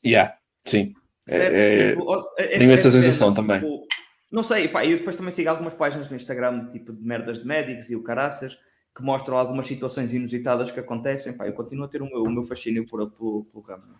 Já, 0.04 0.36
sim. 0.64 0.94
Certo? 1.20 1.54
É- 1.54 1.90
Tipo, 1.90 2.04
ó, 2.06 2.24
é- 2.38 2.58
tenho 2.58 2.70
é- 2.70 2.74
essa 2.74 2.88
é- 2.88 2.90
sensação 2.90 3.32
é- 3.32 3.34
também. 3.34 3.60
tipo, 3.60 3.86
não 4.30 4.42
sei, 4.42 4.68
pá, 4.68 4.84
eu 4.84 4.98
depois 4.98 5.16
também 5.16 5.32
sigo 5.32 5.48
algumas 5.48 5.74
páginas 5.74 6.08
no 6.10 6.16
Instagram, 6.16 6.68
tipo 6.68 6.92
de 6.92 7.02
merdas 7.02 7.40
de 7.40 7.46
médicos 7.46 7.90
e 7.90 7.96
o 7.96 8.02
caraças, 8.02 8.56
que 8.94 9.02
mostram 9.02 9.36
algumas 9.36 9.66
situações 9.66 10.14
inusitadas 10.14 10.70
que 10.70 10.80
acontecem. 10.80 11.32
Pá, 11.36 11.46
eu 11.46 11.52
continuo 11.52 11.84
a 11.84 11.88
ter 11.88 12.00
o 12.00 12.06
meu, 12.06 12.22
o 12.22 12.30
meu 12.30 12.44
fascínio 12.44 12.86
por, 12.86 13.10
por, 13.10 13.44
pelo 13.46 13.62
ramo. 13.64 13.94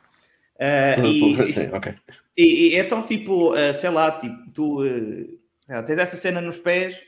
Ah, 0.59 0.97
e, 1.07 1.53
Sim, 1.53 1.71
ok. 1.75 1.95
e, 2.37 2.45
e 2.45 2.77
então, 2.79 3.05
tipo, 3.05 3.53
ah, 3.53 3.75
sei 3.75 3.91
lá, 3.91 4.11
tipo, 4.13 4.51
tu 4.55 4.79
ah, 5.69 5.83
tens 5.83 5.99
essa 5.99 6.17
cena 6.17 6.41
nos 6.41 6.57
pés, 6.57 6.99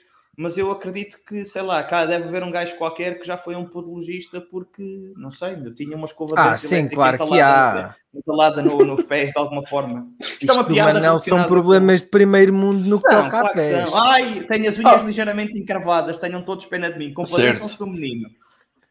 mas 0.40 0.56
eu 0.56 0.70
acredito 0.70 1.18
que, 1.28 1.44
sei 1.44 1.62
lá, 1.62 1.82
cá 1.82 2.06
deve 2.06 2.28
haver 2.28 2.44
um 2.44 2.50
gajo 2.50 2.76
qualquer 2.76 3.18
que 3.18 3.26
já 3.26 3.36
foi 3.36 3.56
um 3.56 3.64
podologista 3.66 4.40
porque, 4.40 5.12
não 5.16 5.32
sei, 5.32 5.54
eu 5.64 5.74
tinha 5.74 5.96
uma 5.96 6.04
escova 6.06 6.36
de 6.36 6.40
Ah, 6.40 6.56
sim, 6.56 6.86
claro 6.88 7.18
que 7.18 7.24
entalada 7.24 7.80
há. 8.14 8.16
entalada 8.16 8.62
no- 8.62 8.78
nos 8.84 9.02
pés 9.02 9.32
de 9.32 9.38
alguma 9.38 9.66
forma. 9.66 10.06
Isto 10.40 10.50
é 10.50 10.52
uma 10.52 10.60
Isto 10.62 10.68
do 10.68 10.74
piada 10.74 10.92
Manel 10.94 11.18
são 11.18 11.42
problemas 11.44 12.02
de 12.02 12.08
primeiro 12.08 12.52
mundo 12.54 12.84
no 12.88 13.00
que 13.02 13.12
não, 13.12 13.24
toca 13.24 13.40
a 13.40 13.48
que 13.48 13.54
pés. 13.54 13.90
são. 13.90 14.00
Ai, 14.00 14.44
tenho 14.48 14.68
as 14.68 14.78
unhas 14.78 15.02
ligeiramente 15.02 15.58
encravadas, 15.58 16.16
tenham 16.18 16.40
todos 16.42 16.64
pena 16.66 16.88
de 16.90 16.98
mim. 16.98 17.12
Compadeçam-se 17.12 17.76
Certo. 17.76 17.84
do 17.84 17.90
menino. 17.90 18.28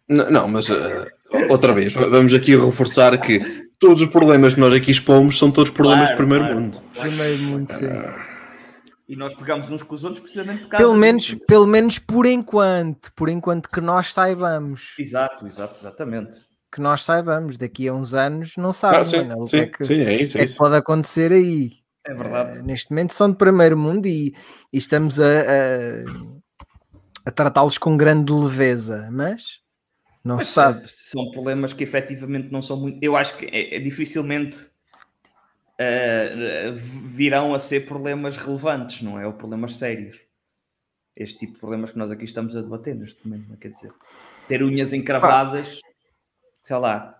Não, 0.09 0.29
não, 0.29 0.47
mas 0.49 0.69
eh, 0.69 1.11
outra 1.49 1.71
vez, 1.73 1.93
va- 1.93 2.07
vamos 2.09 2.33
aqui 2.33 2.55
reforçar 2.57 3.17
que 3.19 3.67
todos 3.79 4.01
os 4.01 4.09
problemas 4.09 4.53
que 4.53 4.59
nós 4.59 4.73
aqui 4.73 4.91
expomos 4.91 5.37
são 5.39 5.49
todos 5.51 5.69
problemas 5.71 6.09
Claro, 6.09 6.13
de 6.13 6.17
primeiro 6.17 6.43
claro. 6.45 6.59
mundo. 6.59 6.81
Primeiro 6.99 7.43
mundo, 7.43 7.67
sim. 7.71 7.85
E 9.07 9.15
nós 9.15 9.33
pegamos 9.33 9.69
uns 9.71 9.81
com 9.83 9.95
os 9.95 10.03
outros 10.03 10.19
precisamente 10.21 10.63
por 10.63 10.69
causa 10.69 10.83
Pelo 10.85 10.95
menos, 10.97 11.23
disso. 11.23 11.39
pelo 11.47 11.65
menos 11.65 11.97
por 11.97 12.25
enquanto, 12.25 13.11
por 13.13 13.29
enquanto 13.29 13.69
que 13.69 13.79
nós 13.79 14.13
saibamos, 14.13 14.95
Exato, 14.99 15.47
exato, 15.47 15.79
exatamente. 15.79 16.39
que 16.71 16.81
nós 16.81 17.03
saibamos, 17.05 17.57
daqui 17.57 17.87
a 17.87 17.93
uns 17.93 18.13
anos 18.13 18.57
não 18.57 18.73
sabem 18.73 18.99
Ah, 18.99 19.03
sim, 19.05 19.17
mano, 19.25 19.41
o 19.41 19.45
que 19.45 19.49
sim, 19.49 19.57
é 19.57 19.65
que, 19.67 19.83
sim, 19.85 20.01
é 20.01 20.21
isso, 20.21 20.33
que 20.33 20.39
é 20.39 20.41
é 20.41 20.45
que 20.45 20.49
isso. 20.51 20.57
pode 20.59 20.75
acontecer 20.75 21.31
aí. 21.31 21.71
É 22.05 22.13
verdade. 22.13 22.59
Eh, 22.59 22.61
neste 22.63 22.89
momento 22.91 23.13
são 23.13 23.31
de 23.31 23.37
primeiro 23.37 23.77
mundo 23.77 24.05
e, 24.07 24.33
e 24.73 24.77
estamos 24.77 25.19
a, 25.19 25.25
a- 25.25 26.27
a 27.25 27.31
tratá-los 27.31 27.77
com 27.77 27.95
grande 27.97 28.31
leveza, 28.33 29.09
mas 29.11 29.59
não 30.23 30.39
se 30.39 30.47
sabe. 30.47 30.83
São 30.87 31.31
problemas 31.31 31.71
que 31.73 31.83
efetivamente 31.83 32.51
não 32.51 32.61
são 32.61 32.75
muito. 32.77 32.97
Eu 33.01 33.15
acho 33.15 33.37
que 33.37 33.45
é, 33.45 33.75
é 33.75 33.79
dificilmente 33.79 34.57
eh, 35.77 36.71
virão 36.73 37.53
a 37.53 37.59
ser 37.59 37.85
problemas 37.85 38.37
relevantes, 38.37 39.01
não 39.01 39.19
é? 39.19 39.27
Ou 39.27 39.33
problemas 39.33 39.75
sérios. 39.75 40.17
Este 41.15 41.39
tipo 41.39 41.53
de 41.53 41.59
problemas 41.59 41.91
que 41.91 41.97
nós 41.97 42.11
aqui 42.11 42.25
estamos 42.25 42.55
a 42.55 42.61
debater 42.61 42.95
neste 42.95 43.27
momento, 43.27 43.47
não 43.47 43.55
é? 43.55 43.57
quer 43.57 43.69
dizer, 43.69 43.91
ter 44.47 44.63
unhas 44.63 44.93
encravadas, 44.93 45.79
sei 46.63 46.77
lá, 46.77 47.17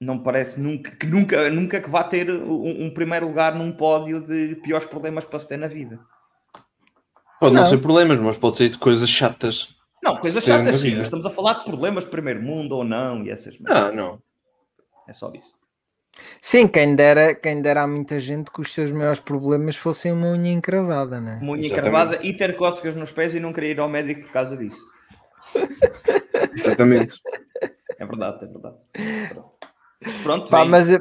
não 0.00 0.22
parece 0.22 0.60
nunca 0.60 0.90
que 0.92 1.06
nunca, 1.06 1.50
nunca 1.50 1.80
que 1.80 1.90
vá 1.90 2.04
ter 2.04 2.30
um, 2.30 2.84
um 2.84 2.90
primeiro 2.90 3.26
lugar 3.26 3.54
num 3.54 3.72
pódio 3.72 4.20
de 4.20 4.56
piores 4.56 4.86
problemas 4.86 5.24
para 5.24 5.38
se 5.38 5.48
ter 5.48 5.56
na 5.56 5.68
vida. 5.68 5.98
Pode 7.40 7.54
não, 7.54 7.62
Não. 7.62 7.68
ser 7.68 7.78
problemas, 7.78 8.18
mas 8.18 8.36
pode 8.36 8.56
ser 8.56 8.68
de 8.68 8.78
coisas 8.78 9.08
chatas. 9.08 9.74
Não, 10.02 10.16
coisas 10.18 10.44
chatas 10.44 10.80
sim, 10.80 10.94
nós 10.94 11.06
estamos 11.06 11.26
a 11.26 11.30
falar 11.30 11.54
de 11.54 11.64
problemas 11.64 12.04
de 12.04 12.10
primeiro 12.10 12.40
mundo 12.42 12.72
ou 12.76 12.84
não 12.84 13.24
e 13.24 13.30
essas 13.30 13.58
merdas. 13.58 13.84
Ah, 13.84 13.92
não. 13.92 14.22
É 15.08 15.12
só 15.12 15.32
isso. 15.34 15.55
Sim, 16.40 16.68
quem 16.68 16.94
dera, 16.94 17.34
quem 17.34 17.60
dera 17.60 17.82
a 17.82 17.86
muita 17.86 18.18
gente 18.18 18.50
que 18.50 18.60
os 18.60 18.72
seus 18.72 18.92
maiores 18.92 19.20
problemas 19.20 19.76
fossem 19.76 20.12
uma 20.12 20.28
unha 20.28 20.52
encravada, 20.52 21.20
né? 21.20 21.38
Uma 21.42 21.52
unha 21.52 21.66
encravada 21.66 22.18
e 22.22 22.32
ter 22.34 22.56
cócegas 22.56 22.94
nos 22.94 23.10
pés 23.10 23.34
e 23.34 23.40
não 23.40 23.52
querer 23.52 23.72
ir 23.72 23.80
ao 23.80 23.88
médico 23.88 24.22
por 24.22 24.32
causa 24.32 24.56
disso. 24.56 24.84
Exatamente. 26.56 27.20
É 27.98 28.04
verdade, 28.04 28.44
é 28.44 28.46
verdade. 28.46 28.76
Pronto, 29.32 29.56
Pronto 30.22 30.50
Pá, 30.50 30.64
mas 30.64 30.90
eu, 30.90 30.98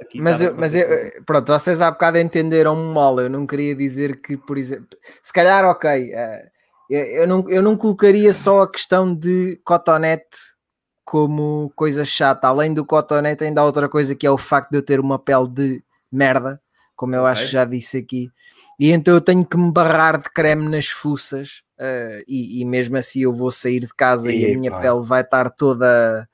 aqui 0.00 0.20
mas, 0.20 0.40
eu, 0.40 0.54
mas 0.54 0.74
eu, 0.74 0.86
pronto, 1.24 1.46
vocês 1.52 1.80
há 1.80 1.90
bocado 1.90 2.18
entenderam-me 2.18 2.92
mal. 2.92 3.18
Eu 3.20 3.30
não 3.30 3.46
queria 3.46 3.74
dizer 3.74 4.20
que, 4.20 4.36
por 4.36 4.58
exemplo, 4.58 4.98
se 5.22 5.32
calhar, 5.32 5.64
ok, 5.64 5.90
eh, 5.90 6.48
eu, 6.88 7.04
eu 7.04 7.26
não, 7.26 7.48
eu 7.48 7.62
não 7.62 7.76
colocaria 7.76 8.32
só 8.32 8.62
a 8.62 8.70
questão 8.70 9.14
de 9.14 9.60
cotonete 9.64 10.38
como 11.04 11.72
coisa 11.74 12.04
chata. 12.04 12.48
Além 12.48 12.72
do 12.74 12.84
cotonete, 12.84 13.44
ainda 13.44 13.60
há 13.60 13.64
outra 13.64 13.88
coisa 13.88 14.14
que 14.14 14.26
é 14.26 14.30
o 14.30 14.38
facto 14.38 14.70
de 14.70 14.78
eu 14.78 14.82
ter 14.82 15.00
uma 15.00 15.18
pele 15.18 15.48
de 15.48 15.84
merda, 16.10 16.60
como 16.96 17.14
eu 17.14 17.26
acho 17.26 17.42
Ok. 17.42 17.46
que 17.46 17.52
já 17.52 17.64
disse 17.64 17.96
aqui, 17.98 18.30
e 18.78 18.90
então 18.90 19.14
eu 19.14 19.20
tenho 19.20 19.44
que 19.44 19.56
me 19.56 19.70
barrar 19.72 20.20
de 20.20 20.30
creme 20.30 20.68
nas 20.68 20.88
fuças. 20.88 21.62
eh, 21.78 22.22
e, 22.28 22.60
e 22.60 22.64
mesmo 22.64 22.96
assim 22.96 23.20
eu 23.20 23.32
vou 23.32 23.50
sair 23.50 23.80
de 23.80 23.88
casa 23.94 24.30
e 24.32 24.44
a 24.44 24.48
minha 24.48 24.70
pele 24.80 25.02
vai 25.02 25.22
estar 25.22 25.50
toda 25.50 26.28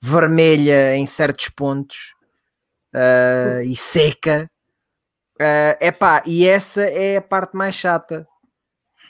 vermelha 0.00 0.94
em 0.96 1.06
certos 1.06 1.48
pontos 1.48 2.14
uh, 2.94 3.62
e 3.62 3.74
seca. 3.74 4.50
É 5.38 5.78
epá, 5.88 6.22
e 6.26 6.46
essa 6.46 6.82
é 6.82 7.16
a 7.16 7.22
parte 7.22 7.56
mais 7.56 7.74
chata. 7.74 8.26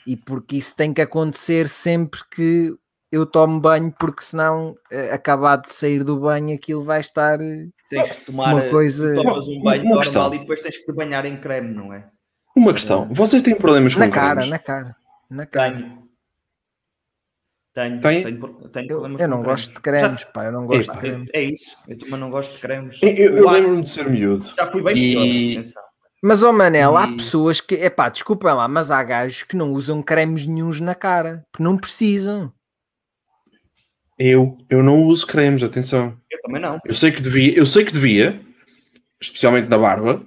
E 0.07 0.15
porque 0.17 0.57
isso 0.57 0.75
tem 0.75 0.93
que 0.93 1.01
acontecer 1.01 1.67
sempre 1.67 2.21
que 2.31 2.75
eu 3.11 3.25
tomo 3.25 3.59
banho, 3.59 3.93
porque 3.97 4.21
senão, 4.23 4.75
eh, 4.91 5.11
acabado 5.13 5.67
de 5.67 5.73
sair 5.73 6.03
do 6.03 6.19
banho, 6.19 6.55
aquilo 6.55 6.83
vai 6.83 6.99
estar. 6.99 7.39
eh, 7.41 7.67
Tens 7.89 8.09
de 8.17 8.25
tomar 8.25 8.53
uma 8.53 8.65
eh, 8.65 8.69
coisa- 8.69 9.13
tomas 9.15 9.47
um 9.47 9.59
banho 9.61 9.81
Uma 9.83 9.95
normal 9.95 9.99
questão. 9.99 10.33
e 10.33 10.39
depois 10.39 10.59
tens 10.61 10.77
que 10.77 10.85
te 10.85 10.91
banhar 10.93 11.25
em 11.25 11.37
creme, 11.39 11.73
não 11.73 11.93
é? 11.93 12.07
Uma 12.55 12.73
questão. 12.73 13.07
Vocês 13.11 13.41
têm 13.41 13.55
problemas 13.55 13.93
com 13.93 13.99
Na 13.99 14.09
cara, 14.09 14.29
cremes? 14.41 14.49
na 14.49 14.59
cara, 14.59 14.95
na 15.29 15.45
cara. 15.45 15.71
Tenho. 15.77 16.05
Tenho, 17.73 17.99
tenho, 17.99 18.69
tenho 18.69 18.87
Eu, 18.89 19.03
eu 19.03 19.09
não 19.09 19.17
cremes. 19.17 19.43
gosto 19.43 19.73
de 19.73 19.81
cremes, 19.81 20.21
Já- 20.21 20.27
pá, 20.27 20.45
eu 20.45 20.51
não 20.53 20.65
gosto 20.65 20.93
de 20.93 20.97
cremes. 20.99 21.29
É 21.33 21.41
isso, 21.43 21.75
eu 21.87 21.97
também 21.99 22.17
não 22.19 22.29
gosto 22.29 22.53
de 22.53 22.59
cremes. 22.59 22.97
Eu, 23.01 23.09
eu- 23.09 23.37
eu 23.37 23.49
lembro-me 23.49 23.83
de 23.83 23.89
ser 23.89 24.09
miúdo. 24.09 24.45
Já 24.57 24.67
fui 24.67 24.81
bem 24.81 24.95
E- 24.97 25.55
pior. 25.61 25.63
Mas, 26.23 26.41
ó 26.41 26.53
Manel, 26.53 26.95
há 26.95 27.05
E- 27.05 27.17
pessoas 27.17 27.59
que, 27.59 27.75
epá, 27.75 28.07
desculpem 28.07 28.53
lá, 28.53 28.65
mas 28.69 28.89
há 28.91 29.03
gajos 29.03 29.43
que 29.43 29.57
não 29.57 29.71
usam 29.73 30.01
cremes 30.01 30.47
nenhuns 30.47 30.79
na 30.79 30.95
cara, 30.95 31.45
porque 31.51 31.61
não 31.63 31.77
precisam. 31.77 32.51
Eu, 34.17 34.57
eu 34.69 34.81
não 34.81 35.03
uso 35.03 35.25
cremes, 35.27 35.61
atenção. 35.63 36.17
Eu 36.31 36.41
também 36.41 36.61
não. 36.61 36.79
Eu 36.85 36.93
sei 36.93 37.11
que 37.11 37.21
devia, 37.21 37.57
eu 37.57 37.65
sei 37.65 37.83
que 37.83 37.91
devia, 37.91 38.39
especialmente 39.21 39.67
na 39.69 39.77
barba. 39.77 40.21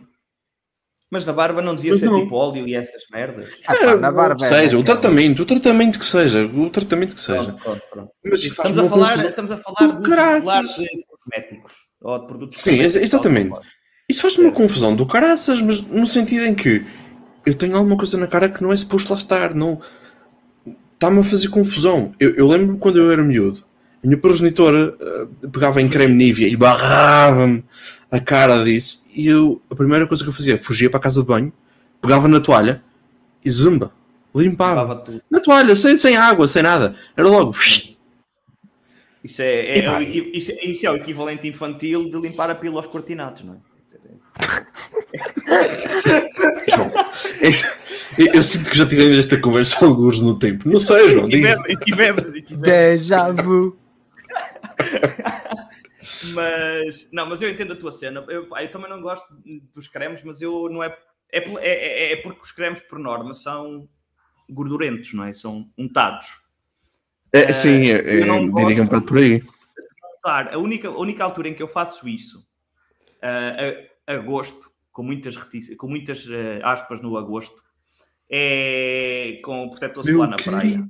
Mas 1.11 1.25
na 1.25 1.33
barba 1.33 1.63
não 1.63 1.75
devia 1.75 1.93
Mas 1.93 2.01
ser 2.01 2.07
não. 2.11 2.21
tipo 2.23 2.35
óleo 2.37 2.69
e 2.69 2.75
essas 2.75 3.05
merdas. 3.11 3.49
Ah, 3.67 3.75
pá, 3.77 3.97
na 3.97 4.13
barba 4.13 4.45
é 4.45 4.49
seja, 4.49 4.79
o 4.79 4.85
tratamento, 4.85 5.43
o 5.43 5.47
tratamento 5.47 5.99
que 5.99 6.05
seja, 6.05 6.45
o 6.45 6.69
tratamento 6.69 7.15
que 7.17 7.23
seja. 7.23 7.45
Pronto, 7.53 7.63
pronto, 7.63 7.83
pronto. 7.91 8.11
Mas 8.23 8.41
isso 8.41 8.49
Estamos, 8.49 8.79
a 8.79 8.89
falar, 8.91 9.09
confusão. 9.13 9.31
estamos 9.31 9.51
a 9.53 9.57
falar 9.57 9.77
Oh, 9.81 9.87
do 9.87 10.03
regular 10.03 10.41
de 10.65 11.05
cosméticos 11.09 11.73
ou 12.03 12.19
de 12.19 12.27
produtos 12.27 12.59
Sim, 12.59 12.81
exatamente. 12.81 13.59
Isso 14.07 14.21
faz 14.21 14.37
uma 14.37 14.53
confusão 14.53 14.95
do 14.95 15.07
caraças, 15.07 15.63
mas 15.63 15.81
no 15.81 16.07
sentido 16.07 16.45
em 16.45 16.55
que 16.55 16.85
eu 17.47 17.55
tenho 17.55 17.75
alguma 17.77 17.97
coisa 17.97 18.19
na 18.19 18.27
cara 18.27 18.51
que 18.51 18.63
não 18.63 18.71
é 18.71 18.77
suposto 18.77 19.11
lá 19.11 19.19
estar, 19.19 19.55
não 19.55 19.81
está-me 20.93 21.21
a 21.21 21.25
fazer 21.25 21.49
confusão. 21.49 22.13
Eu, 22.21 22.35
eu 22.35 22.47
lembro 22.47 22.77
quando 22.77 22.99
eu 22.99 23.11
era 23.11 23.23
miúdo, 23.23 23.65
a 24.03 24.07
minha 24.07 24.19
progenitora 24.19 24.95
eh, 25.01 25.27
pegava 25.53 25.83
em 25.83 25.89
creme 25.89 26.15
Nivea 26.15 26.49
e 26.49 26.57
barrava-me 26.57 27.65
a 28.11 28.19
cara 28.21 28.63
disso, 28.65 29.05
e 29.15 29.27
eu 29.29 29.61
a 29.71 29.75
primeira 29.75 30.07
coisa 30.07 30.23
que 30.23 30.31
eu 30.31 30.35
fazia 30.35 30.57
fugia 30.59 30.89
para 30.89 30.99
a 30.99 31.03
casa 31.03 31.21
de 31.21 31.27
banho, 31.27 31.53
pegava 32.01 32.27
na 32.29 32.41
toalha 32.41 32.83
e 33.45 33.51
zumba, 33.51 33.93
limpava. 34.35 34.81
Limpava 34.83 34.97
tudo. 35.03 35.23
Na 35.31 35.41
toalha, 35.41 35.75
sem, 35.77 35.97
sem 35.97 36.17
água, 36.17 36.47
sem 36.49 36.63
nada. 36.63 36.95
Era 37.17 37.29
logo. 37.29 37.55
Isso 39.25 39.43
é, 39.43 39.81
é 39.81 39.91
o 39.91 40.01
equi- 40.01 40.31
isso, 40.33 40.53
isso 40.63 40.87
é 40.87 40.91
o 40.91 40.97
equivalente 40.97 41.47
infantil 41.49 42.09
de 42.09 42.19
limpar 42.21 42.49
a 42.51 42.55
pila 42.55 42.77
aos 42.77 42.87
cortinados, 42.87 43.43
não 43.45 43.55
é? 43.55 43.57
É- 43.57 44.39
João, 46.75 46.93
eu, 48.17 48.27
eu 48.35 48.43
sinto 48.43 48.71
que 48.71 48.77
já 48.79 48.87
tivemos 48.87 49.19
esta 49.19 49.37
conversa 49.39 49.85
alguns 49.85 50.21
no 50.21 50.39
tempo. 50.39 50.69
Não 50.69 50.79
sei, 50.79 51.11
João. 51.11 51.27
E 51.27 51.31
diga. 51.31 51.57
tivemos, 51.57 51.69
e 51.69 51.77
tivemos, 51.85 52.23
e 52.37 52.43
tivemos. 52.43 52.63
Déjà 52.69 53.33
vu. 53.33 53.77
Mas, 56.33 57.09
não, 57.13 57.27
mas 57.27 57.43
eu 57.43 57.51
entendo 57.51 57.73
a 57.73 57.77
tua 57.77 57.93
cena. 57.93 58.25
Eu, 58.29 58.49
eu 58.49 58.71
também 58.71 58.89
não 58.89 59.01
gosto 59.01 59.27
dos 59.75 59.89
cremes, 59.89 60.23
mas 60.23 60.41
eu 60.41 60.69
não 60.69 60.83
é. 60.83 60.97
É, 61.31 61.41
pel- 61.41 61.59
é, 61.59 61.69
é- 61.69 62.13
é 62.13 62.17
porque 62.17 62.41
os 62.41 62.53
cremes, 62.53 62.81
por 62.81 62.99
norma, 62.99 63.35
são 63.35 63.89
gordurentos, 64.49 65.13
não 65.13 65.25
é? 65.25 65.33
São 65.33 65.71
untados. 65.77 66.41
É, 67.33 67.53
sim, 67.53 67.91
é, 67.91 68.23
eu 68.23 68.27
não 68.27 68.37
é, 68.37 68.41
diria 68.41 68.53
que 68.53 68.61
é 68.61 68.65
um 68.65 68.67
gosto. 68.67 68.85
bocado 68.87 69.05
por 69.07 69.19
aí. 69.19 69.43
A 70.25 70.59
única, 70.59 70.89
a 70.89 70.99
única 70.99 71.25
altura 71.25 71.49
em 71.49 71.55
que 71.55 71.63
eu 71.63 71.69
faço 71.69 72.09
isso, 72.09 72.47
ah, 73.23 73.57
a, 74.07 74.15
agosto, 74.15 74.71
com 74.91 75.03
muitas, 75.03 75.37
com 75.77 75.89
muitas 75.89 76.27
ah, 76.63 76.73
aspas 76.73 77.01
no 77.01 77.17
agosto, 77.17 77.63
é 78.31 79.41
com 79.45 79.67
o 79.67 79.71
protetor 79.71 80.05
solar 80.05 80.29
na 80.31 80.37
praia. 80.37 80.89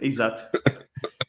Exato. 0.00 0.44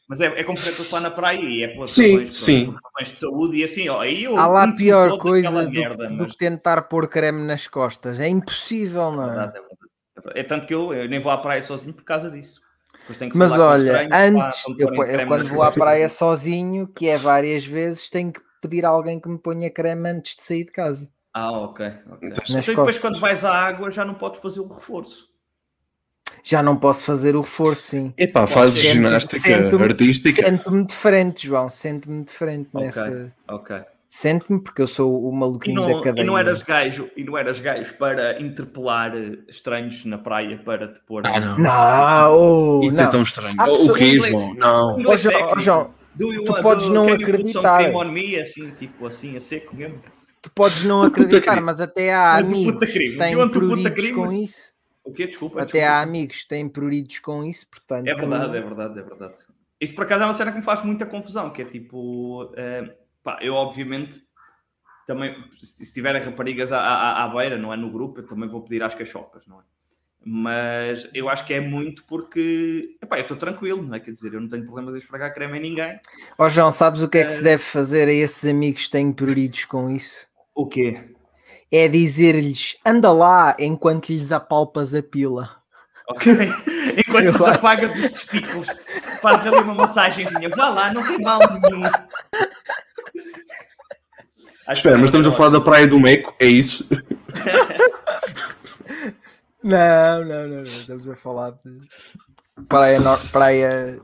Mas 0.08 0.20
é, 0.20 0.26
é 0.26 0.44
como 0.44 0.58
protetor 0.58 0.84
solar 0.84 1.02
na 1.02 1.10
praia 1.10 1.40
e 1.40 1.62
é 1.62 1.68
pelas 1.68 1.90
Sim, 1.90 2.12
razões, 2.12 2.36
sim. 2.36 2.72
por 2.72 3.04
de 3.04 3.18
saúde 3.18 3.56
e 3.56 3.64
assim, 3.64 3.88
ó, 3.88 4.00
aí 4.00 4.24
eu 4.24 4.36
Há 4.36 4.46
lá 4.46 4.72
pior 4.72 5.18
coisa 5.18 5.66
do, 5.66 5.70
merda, 5.70 6.08
do 6.08 6.24
mas- 6.24 6.32
que 6.32 6.38
tentar 6.38 6.82
pôr 6.82 7.08
creme 7.08 7.42
nas 7.42 7.66
costas. 7.66 8.20
É 8.20 8.28
impossível, 8.28 9.10
não 9.12 9.24
é? 9.24 9.26
Verdade, 9.26 9.58
é 9.58 9.60
verdade. 9.60 10.38
É 10.38 10.42
tanto 10.44 10.66
que 10.66 10.74
eu, 10.74 10.92
eu 10.92 11.08
nem 11.08 11.18
vou 11.18 11.32
à 11.32 11.38
praia 11.38 11.62
sozinho 11.62 11.94
por 11.94 12.04
causa 12.04 12.30
disso. 12.30 12.60
Mas 13.34 13.58
olha, 13.58 14.06
antes, 14.12 14.62
me 14.68 14.76
eu, 14.78 14.88
eu 14.94 15.26
quando 15.26 15.48
vou 15.48 15.62
à 15.62 15.70
praia 15.70 16.08
sozinho, 16.08 16.86
que 16.86 17.08
é 17.08 17.18
várias 17.18 17.64
vezes, 17.64 18.08
tenho 18.08 18.32
que 18.32 18.40
pedir 18.62 18.84
a 18.86 18.90
alguém 18.90 19.20
que 19.20 19.28
me 19.28 19.38
ponha 19.38 19.70
creme 19.70 20.08
antes 20.08 20.36
de 20.36 20.42
sair 20.42 20.64
de 20.64 20.72
casa. 20.72 21.10
Ah, 21.32 21.50
ok. 21.50 21.86
ok. 22.12 22.28
Nas 22.30 22.48
Então, 22.48 22.74
depois, 22.76 22.98
quando 22.98 23.18
vais 23.18 23.44
à 23.44 23.52
água, 23.52 23.90
já 23.90 24.04
não 24.04 24.14
podes 24.14 24.40
fazer 24.40 24.60
o 24.60 24.68
reforço. 24.68 25.28
Já 26.46 26.62
não 26.62 26.76
posso 26.76 27.06
fazer 27.06 27.34
o 27.34 27.40
reforço, 27.40 27.82
sim. 27.82 28.12
Epá, 28.18 28.46
fazes 28.46 28.82
Sento- 28.82 28.92
ginástica 28.92 29.38
sento-me- 29.38 29.84
artística. 29.84 30.44
Sento-me 30.44 30.86
diferente, 30.86 31.46
João. 31.46 31.68
Sento-me 31.70 32.22
diferente 32.22 32.68
Ok. 32.74 32.84
nessa. 32.84 33.32
Ok. 33.48 33.76
Sento-me 34.10 34.60
porque 34.60 34.82
eu 34.82 34.86
sou 34.86 35.24
o 35.24 35.32
E 35.32 35.36
maluquinho 35.36 35.74
não, 35.80 35.86
da 35.88 35.92
e 35.98 36.02
cadeia. 36.02 36.24
não 36.26 36.36
eras 36.38 36.62
gajo, 36.62 37.08
e 37.16 37.24
não 37.24 37.36
eras 37.36 37.58
gajo 37.58 37.94
para 37.94 38.40
interpelar 38.40 39.12
eh, 39.16 39.38
estranhos 39.48 40.04
na 40.04 40.18
praia 40.18 40.60
para 40.62 40.86
te 40.86 41.00
pôr. 41.00 41.22
Ah, 41.26 41.40
não. 41.40 41.58
Não, 41.58 42.36
oh, 42.38 42.80
Isso 42.84 42.94
não. 42.94 43.02
é 43.04 43.06
tão 43.08 43.22
estranho. 43.22 43.56
O 43.60 43.92
que, 43.94 44.20
João? 44.20 44.54
Não. 44.54 44.98
Ó, 45.04 45.16
João, 45.16 45.34
técnico. 45.34 45.60
João, 45.60 45.90
you 46.32 46.44
tu 46.44 46.54
podes 46.62 46.86
do- 46.88 46.94
não 46.94 47.08
some 47.08 47.22
acreditar. 47.24 47.78
me, 48.12 48.38
assim, 48.38 48.70
tipo 48.78 49.06
assim, 49.06 49.34
a 49.36 49.40
seco 49.40 49.74
mesmo. 49.74 49.98
tu 50.42 50.50
podes 50.54 50.84
não 50.84 51.02
acreditar, 51.02 51.58
mas 51.62 51.80
até 51.80 52.12
há 52.14 52.34
amigos 52.36 52.92
que 52.92 53.16
têm 53.16 53.34
crime. 53.90 54.12
com 54.14 54.30
isso. 54.30 54.73
O 55.04 55.12
quê? 55.12 55.26
Desculpa. 55.26 55.62
Até 55.62 55.72
desculpa. 55.72 55.86
há 55.86 56.00
amigos 56.00 56.42
que 56.42 56.48
têm 56.48 56.68
pruridos 56.68 57.18
com 57.18 57.44
isso, 57.44 57.68
portanto. 57.68 58.08
É 58.08 58.14
verdade, 58.14 58.56
é 58.56 58.60
verdade, 58.60 58.98
é 58.98 59.02
verdade. 59.02 59.34
Isto 59.80 59.94
por 59.94 60.04
acaso 60.04 60.22
é 60.22 60.26
uma 60.26 60.34
cena 60.34 60.50
que 60.50 60.58
me 60.58 60.64
faz 60.64 60.82
muita 60.82 61.04
confusão, 61.04 61.50
que 61.50 61.60
é 61.60 61.64
tipo, 61.66 62.50
eh, 62.56 62.96
pá, 63.22 63.38
eu 63.42 63.54
obviamente 63.54 64.24
também, 65.06 65.34
se 65.62 65.92
tiverem 65.92 66.22
raparigas 66.22 66.72
à, 66.72 66.80
à, 66.80 67.24
à 67.24 67.28
beira, 67.28 67.58
não 67.58 67.72
é 67.72 67.76
no 67.76 67.90
grupo, 67.90 68.20
eu 68.20 68.26
também 68.26 68.48
vou 68.48 68.62
pedir 68.62 68.82
às 68.82 68.94
cachopas, 68.94 69.46
não 69.46 69.60
é? 69.60 69.64
Mas 70.26 71.06
eu 71.12 71.28
acho 71.28 71.44
que 71.44 71.52
é 71.52 71.60
muito 71.60 72.02
porque 72.04 72.96
epá, 73.02 73.18
eu 73.18 73.22
estou 73.22 73.36
tranquilo, 73.36 73.82
não 73.82 73.94
é? 73.94 74.00
Quer 74.00 74.12
dizer, 74.12 74.32
eu 74.32 74.40
não 74.40 74.48
tenho 74.48 74.64
problemas 74.64 74.94
em 74.94 74.98
esfregar 74.98 75.34
creme 75.34 75.58
em 75.58 75.62
ninguém. 75.62 76.00
Ó 76.38 76.48
João, 76.48 76.70
sabes 76.72 77.02
o 77.02 77.08
que 77.10 77.18
é 77.18 77.24
que 77.24 77.32
se 77.32 77.42
deve 77.42 77.62
fazer 77.62 78.08
a 78.08 78.12
esses 78.12 78.48
amigos 78.48 78.86
que 78.86 78.92
têm 78.92 79.12
pruridos 79.12 79.66
com 79.66 79.90
isso? 79.90 80.26
O 80.54 80.66
quê? 80.66 81.14
É 81.70 81.88
dizer-lhes 81.88 82.76
anda 82.84 83.10
lá 83.12 83.56
enquanto 83.58 84.08
lhes 84.10 84.30
apalpas 84.32 84.94
a 84.94 85.02
pila. 85.02 85.50
Ok? 86.08 86.32
Enquanto 86.98 87.24
lhes 87.32 87.40
apagas 87.40 87.94
os 87.96 88.10
testículos, 88.10 88.66
fazes 89.22 89.46
ali 89.46 89.56
uma 89.62 89.74
massagenzinha. 89.74 90.48
Vá 90.50 90.68
lá, 90.68 90.92
não 90.92 91.02
tem 91.06 91.18
mal 91.18 91.38
nenhum. 91.40 91.84
Acho 94.66 94.78
Espera, 94.80 94.96
mas 94.98 95.06
estamos 95.06 95.26
a 95.26 95.32
falar 95.32 95.48
da 95.50 95.60
Praia 95.60 95.86
do 95.88 95.98
Meco, 95.98 96.34
é 96.38 96.46
isso? 96.46 96.86
Não, 99.62 100.22
não, 100.24 100.46
não, 100.46 100.56
não. 100.56 100.62
Estamos 100.62 101.08
a 101.08 101.16
falar 101.16 101.52
de 101.52 101.88
praia, 102.68 103.00
nor- 103.00 103.18
praia 103.30 103.98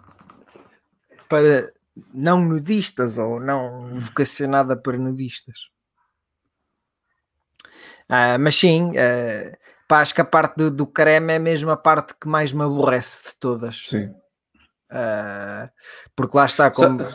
para 1.29 1.71
não 2.15 2.41
nudistas 2.43 3.19
ou 3.19 3.39
não 3.39 3.91
vocacionada 4.01 4.75
para 4.75 4.97
nudistas. 4.97 5.69
Ah, 8.11 8.37
mas 8.39 8.57
sim, 8.57 8.93
ah, 8.99 9.57
pá, 9.87 10.01
acho 10.01 10.15
que 10.15 10.21
a 10.21 10.25
parte 10.25 10.57
do, 10.57 10.71
do 10.71 10.87
creme 10.87 11.33
é 11.33 11.39
mesmo 11.39 11.71
a 11.71 11.77
parte 11.77 12.15
que 12.21 12.29
mais 12.29 12.53
me 12.53 12.65
aborrece 12.65 13.23
de 13.25 13.37
todas. 13.37 13.87
Sim. 13.87 14.13
Ah, 14.91 15.71
porque 16.17 16.37
lá 16.37 16.45
está, 16.45 16.71
como 16.71 17.07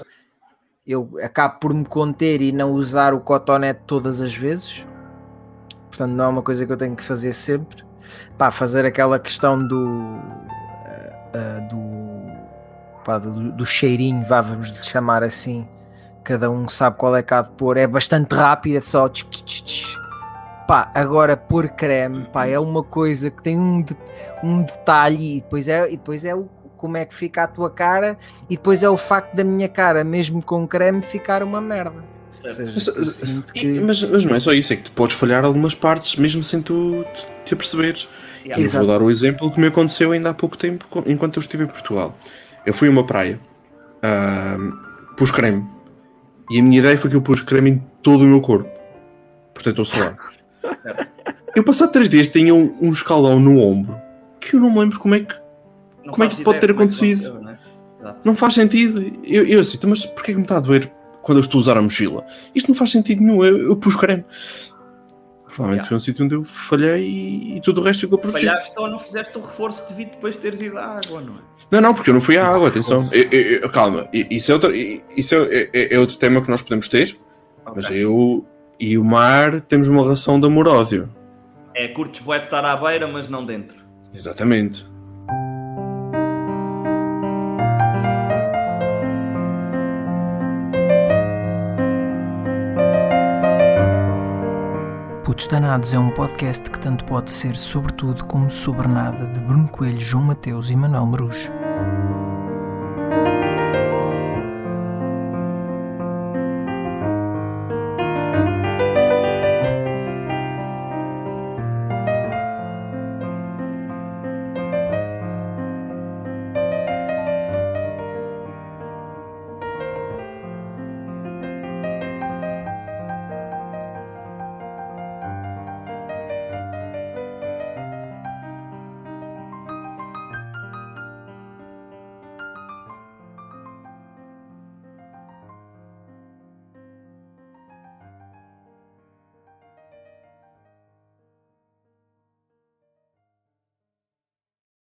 eu 0.87 1.11
acabo 1.21 1.59
por 1.59 1.73
me 1.73 1.85
conter 1.85 2.41
e 2.41 2.51
não 2.51 2.71
usar 2.71 3.13
o 3.13 3.19
cotonete 3.19 3.81
todas 3.85 4.21
as 4.21 4.33
vezes, 4.33 4.85
portanto, 5.87 6.11
não 6.11 6.25
é 6.25 6.27
uma 6.27 6.41
coisa 6.41 6.65
que 6.65 6.71
eu 6.71 6.77
tenho 6.77 6.95
que 6.95 7.03
fazer 7.03 7.33
sempre. 7.33 7.83
Pá, 8.37 8.51
fazer 8.51 8.85
aquela 8.85 9.19
questão 9.19 9.67
do 9.67 10.21
ah, 11.35 11.59
do, 11.69 13.03
pá, 13.03 13.19
do, 13.19 13.51
do 13.51 13.65
cheirinho, 13.65 14.23
vá, 14.25 14.39
vamos 14.39 14.69
lhe 14.69 14.83
chamar 14.83 15.23
assim. 15.23 15.67
Cada 16.23 16.49
um 16.49 16.67
sabe 16.69 16.97
qual 16.97 17.15
é 17.15 17.21
que 17.21 17.33
há 17.33 17.41
de 17.41 17.49
pôr, 17.51 17.77
é 17.77 17.85
bastante 17.85 18.33
rápido, 18.33 18.77
é 18.77 18.81
só 18.81 19.09
tch, 19.09 19.23
tch, 19.29 19.61
tch. 19.63 20.04
Pá, 20.67 20.89
agora 20.95 21.37
pôr 21.37 21.69
creme, 21.69 22.25
pá, 22.25 22.47
é 22.47 22.57
uma 22.59 22.81
coisa 22.83 23.29
que 23.29 23.43
tem 23.43 23.59
um, 23.59 23.81
de- 23.81 23.95
um 24.43 24.63
detalhe 24.63 25.37
e 25.37 25.41
depois 25.41 25.67
é, 25.67 25.87
e 25.87 25.91
depois 25.97 26.25
é 26.25 26.33
o, 26.33 26.49
como 26.75 26.97
é 26.97 27.05
que 27.05 27.13
fica 27.13 27.43
a 27.43 27.47
tua 27.47 27.69
cara 27.69 28.17
e 28.49 28.55
depois 28.57 28.81
é 28.81 28.89
o 28.89 28.97
facto 28.97 29.35
da 29.35 29.43
minha 29.43 29.69
cara, 29.69 30.03
mesmo 30.03 30.41
com 30.41 30.67
creme, 30.67 31.01
ficar 31.03 31.43
uma 31.43 31.61
merda. 31.61 32.03
Seja, 32.31 32.63
Mas, 32.97 33.23
que... 33.53 33.79
mas, 33.79 34.03
mas 34.03 34.25
não 34.25 34.35
é 34.35 34.39
só 34.39 34.51
isso, 34.53 34.73
é 34.73 34.75
que 34.75 34.83
tu 34.83 34.91
podes 34.91 35.15
falhar 35.15 35.45
algumas 35.45 35.73
partes 35.73 36.15
mesmo 36.17 36.43
sem 36.43 36.61
tu 36.61 37.05
te- 37.45 37.53
aperceberes. 37.53 38.09
Yeah. 38.43 38.61
Eu 38.63 38.69
vou 38.69 38.85
dar 38.87 39.01
o 39.01 39.09
exemplo 39.09 39.49
que 39.51 39.59
me 39.59 39.67
aconteceu 39.67 40.11
ainda 40.11 40.31
há 40.31 40.33
pouco 40.33 40.57
tempo, 40.57 40.85
enquanto 41.05 41.37
eu 41.37 41.41
estive 41.41 41.63
em 41.63 41.67
Portugal. 41.67 42.15
Eu 42.65 42.73
fui 42.73 42.87
a 42.87 42.91
uma 42.91 43.05
praia, 43.05 43.39
ahm, 44.03 44.71
pus 45.15 45.31
creme, 45.31 45.65
e 46.49 46.59
a 46.59 46.63
minha 46.63 46.79
ideia 46.79 46.97
foi 46.97 47.09
que 47.09 47.15
eu 47.15 47.21
pus 47.21 47.41
creme 47.41 47.69
em 47.71 47.77
todo 48.03 48.21
o 48.21 48.27
meu 48.27 48.41
corpo, 48.41 48.69
protetor 49.53 49.85
solar. 49.85 50.17
eu 51.55 51.63
passado 51.63 51.91
três 51.91 52.09
dias 52.09 52.27
tinha 52.27 52.53
um, 52.53 52.75
um 52.81 52.91
escalão 52.91 53.39
no 53.39 53.59
ombro, 53.59 53.95
que 54.39 54.55
eu 54.55 54.59
não 54.59 54.71
me 54.71 54.79
lembro 54.79 54.99
como 54.99 55.15
é 55.15 55.19
que. 55.21 55.35
Não 56.03 56.11
Como 56.13 56.23
é 56.23 56.27
que 56.27 56.33
isso 56.35 56.43
pode 56.43 56.59
ter 56.59 56.69
é 56.69 56.73
acontecido? 56.73 57.27
aconteceu, 57.29 57.41
né? 57.43 57.57
Exato. 57.99 58.19
Não 58.23 58.35
faz 58.35 58.53
sentido. 58.53 59.01
Eu, 59.23 59.47
eu 59.47 59.59
assim, 59.59 59.75
"Então, 59.77 59.89
mas 59.89 60.05
porquê 60.05 60.31
que 60.33 60.37
me 60.37 60.43
está 60.43 60.57
a 60.57 60.59
doer 60.59 60.91
quando 61.23 61.39
eu 61.39 61.41
estou 61.41 61.57
a 61.57 61.61
usar 61.61 61.77
a 61.77 61.81
mochila? 61.81 62.23
Isto 62.53 62.67
não 62.69 62.75
faz 62.75 62.91
sentido 62.91 63.21
nenhum, 63.21 63.43
eu, 63.43 63.57
eu 63.57 63.75
pus 63.75 63.95
creme. 63.95 64.23
Provavelmente 65.47 65.83
Yeah. 65.85 65.87
foi 65.87 65.95
um 65.95 65.99
sítio 65.99 66.25
onde 66.25 66.35
eu 66.35 66.43
falhei 66.43 67.01
e, 67.07 67.57
e 67.57 67.61
tudo 67.61 67.79
o 67.79 67.83
resto 67.83 68.01
ficou 68.01 68.17
protegido. 68.19 68.51
Falhaste 68.51 68.73
ou 68.77 68.89
não 68.89 68.99
fizeste 68.99 69.37
o 69.37 69.41
reforço 69.41 69.87
devido 69.89 70.11
depois 70.11 70.35
de 70.35 70.41
teres 70.41 70.61
ido 70.61 70.77
à 70.77 70.97
água, 70.97 71.21
não 71.21 71.33
é? 71.35 71.37
Não, 71.71 71.81
não, 71.81 71.93
porque 71.95 72.09
eu 72.09 72.13
não 72.13 72.21
fui 72.21 72.37
à 72.37 72.45
água, 72.45 72.67
atenção. 72.67 72.97
Eu- 73.13 73.29
eu- 73.61 73.69
calma, 73.69 74.07
isso, 74.13 74.51
é 74.51 74.53
outro, 74.53 74.75
isso 74.75 75.33
é, 75.33 75.69
é- 75.73 75.95
é 75.95 75.99
outro 75.99 76.17
tema 76.19 76.41
que 76.41 76.49
nós 76.51 76.61
podemos 76.61 76.87
ter, 76.89 77.17
mas 77.73 77.85
Ok. 77.85 77.97
eu 77.97 78.45
e 78.79 78.97
o 78.97 79.03
mar 79.03 79.61
temos 79.61 79.87
uma 79.87 80.01
relação 80.01 80.39
de 80.39 80.47
amor-ódio. 80.47 81.09
É 81.73 81.87
curtes 81.89 82.21
bué 82.21 82.39
de 82.39 82.45
estar 82.45 82.63
à 82.63 82.75
beira, 82.75 83.07
mas 83.07 83.27
não 83.27 83.45
dentro. 83.45 83.77
Exatamente. 84.13 84.85
Putos 95.23 95.47
Danados 95.47 95.93
é 95.93 95.99
um 95.99 96.11
podcast 96.11 96.69
que 96.69 96.79
tanto 96.79 97.03
pode 97.03 97.29
ser 97.31 97.55
sobre 97.55 97.91
tudo 97.93 98.23
como 98.25 98.49
sobre 98.49 98.87
nada 98.87 99.27
de 99.27 99.41
Bruno 99.41 99.67
Coelho, 99.67 99.99
João 99.99 100.23
Mateus 100.23 100.69
e 100.69 100.75
Manuel 100.75 101.05
Marujo. 101.07 101.64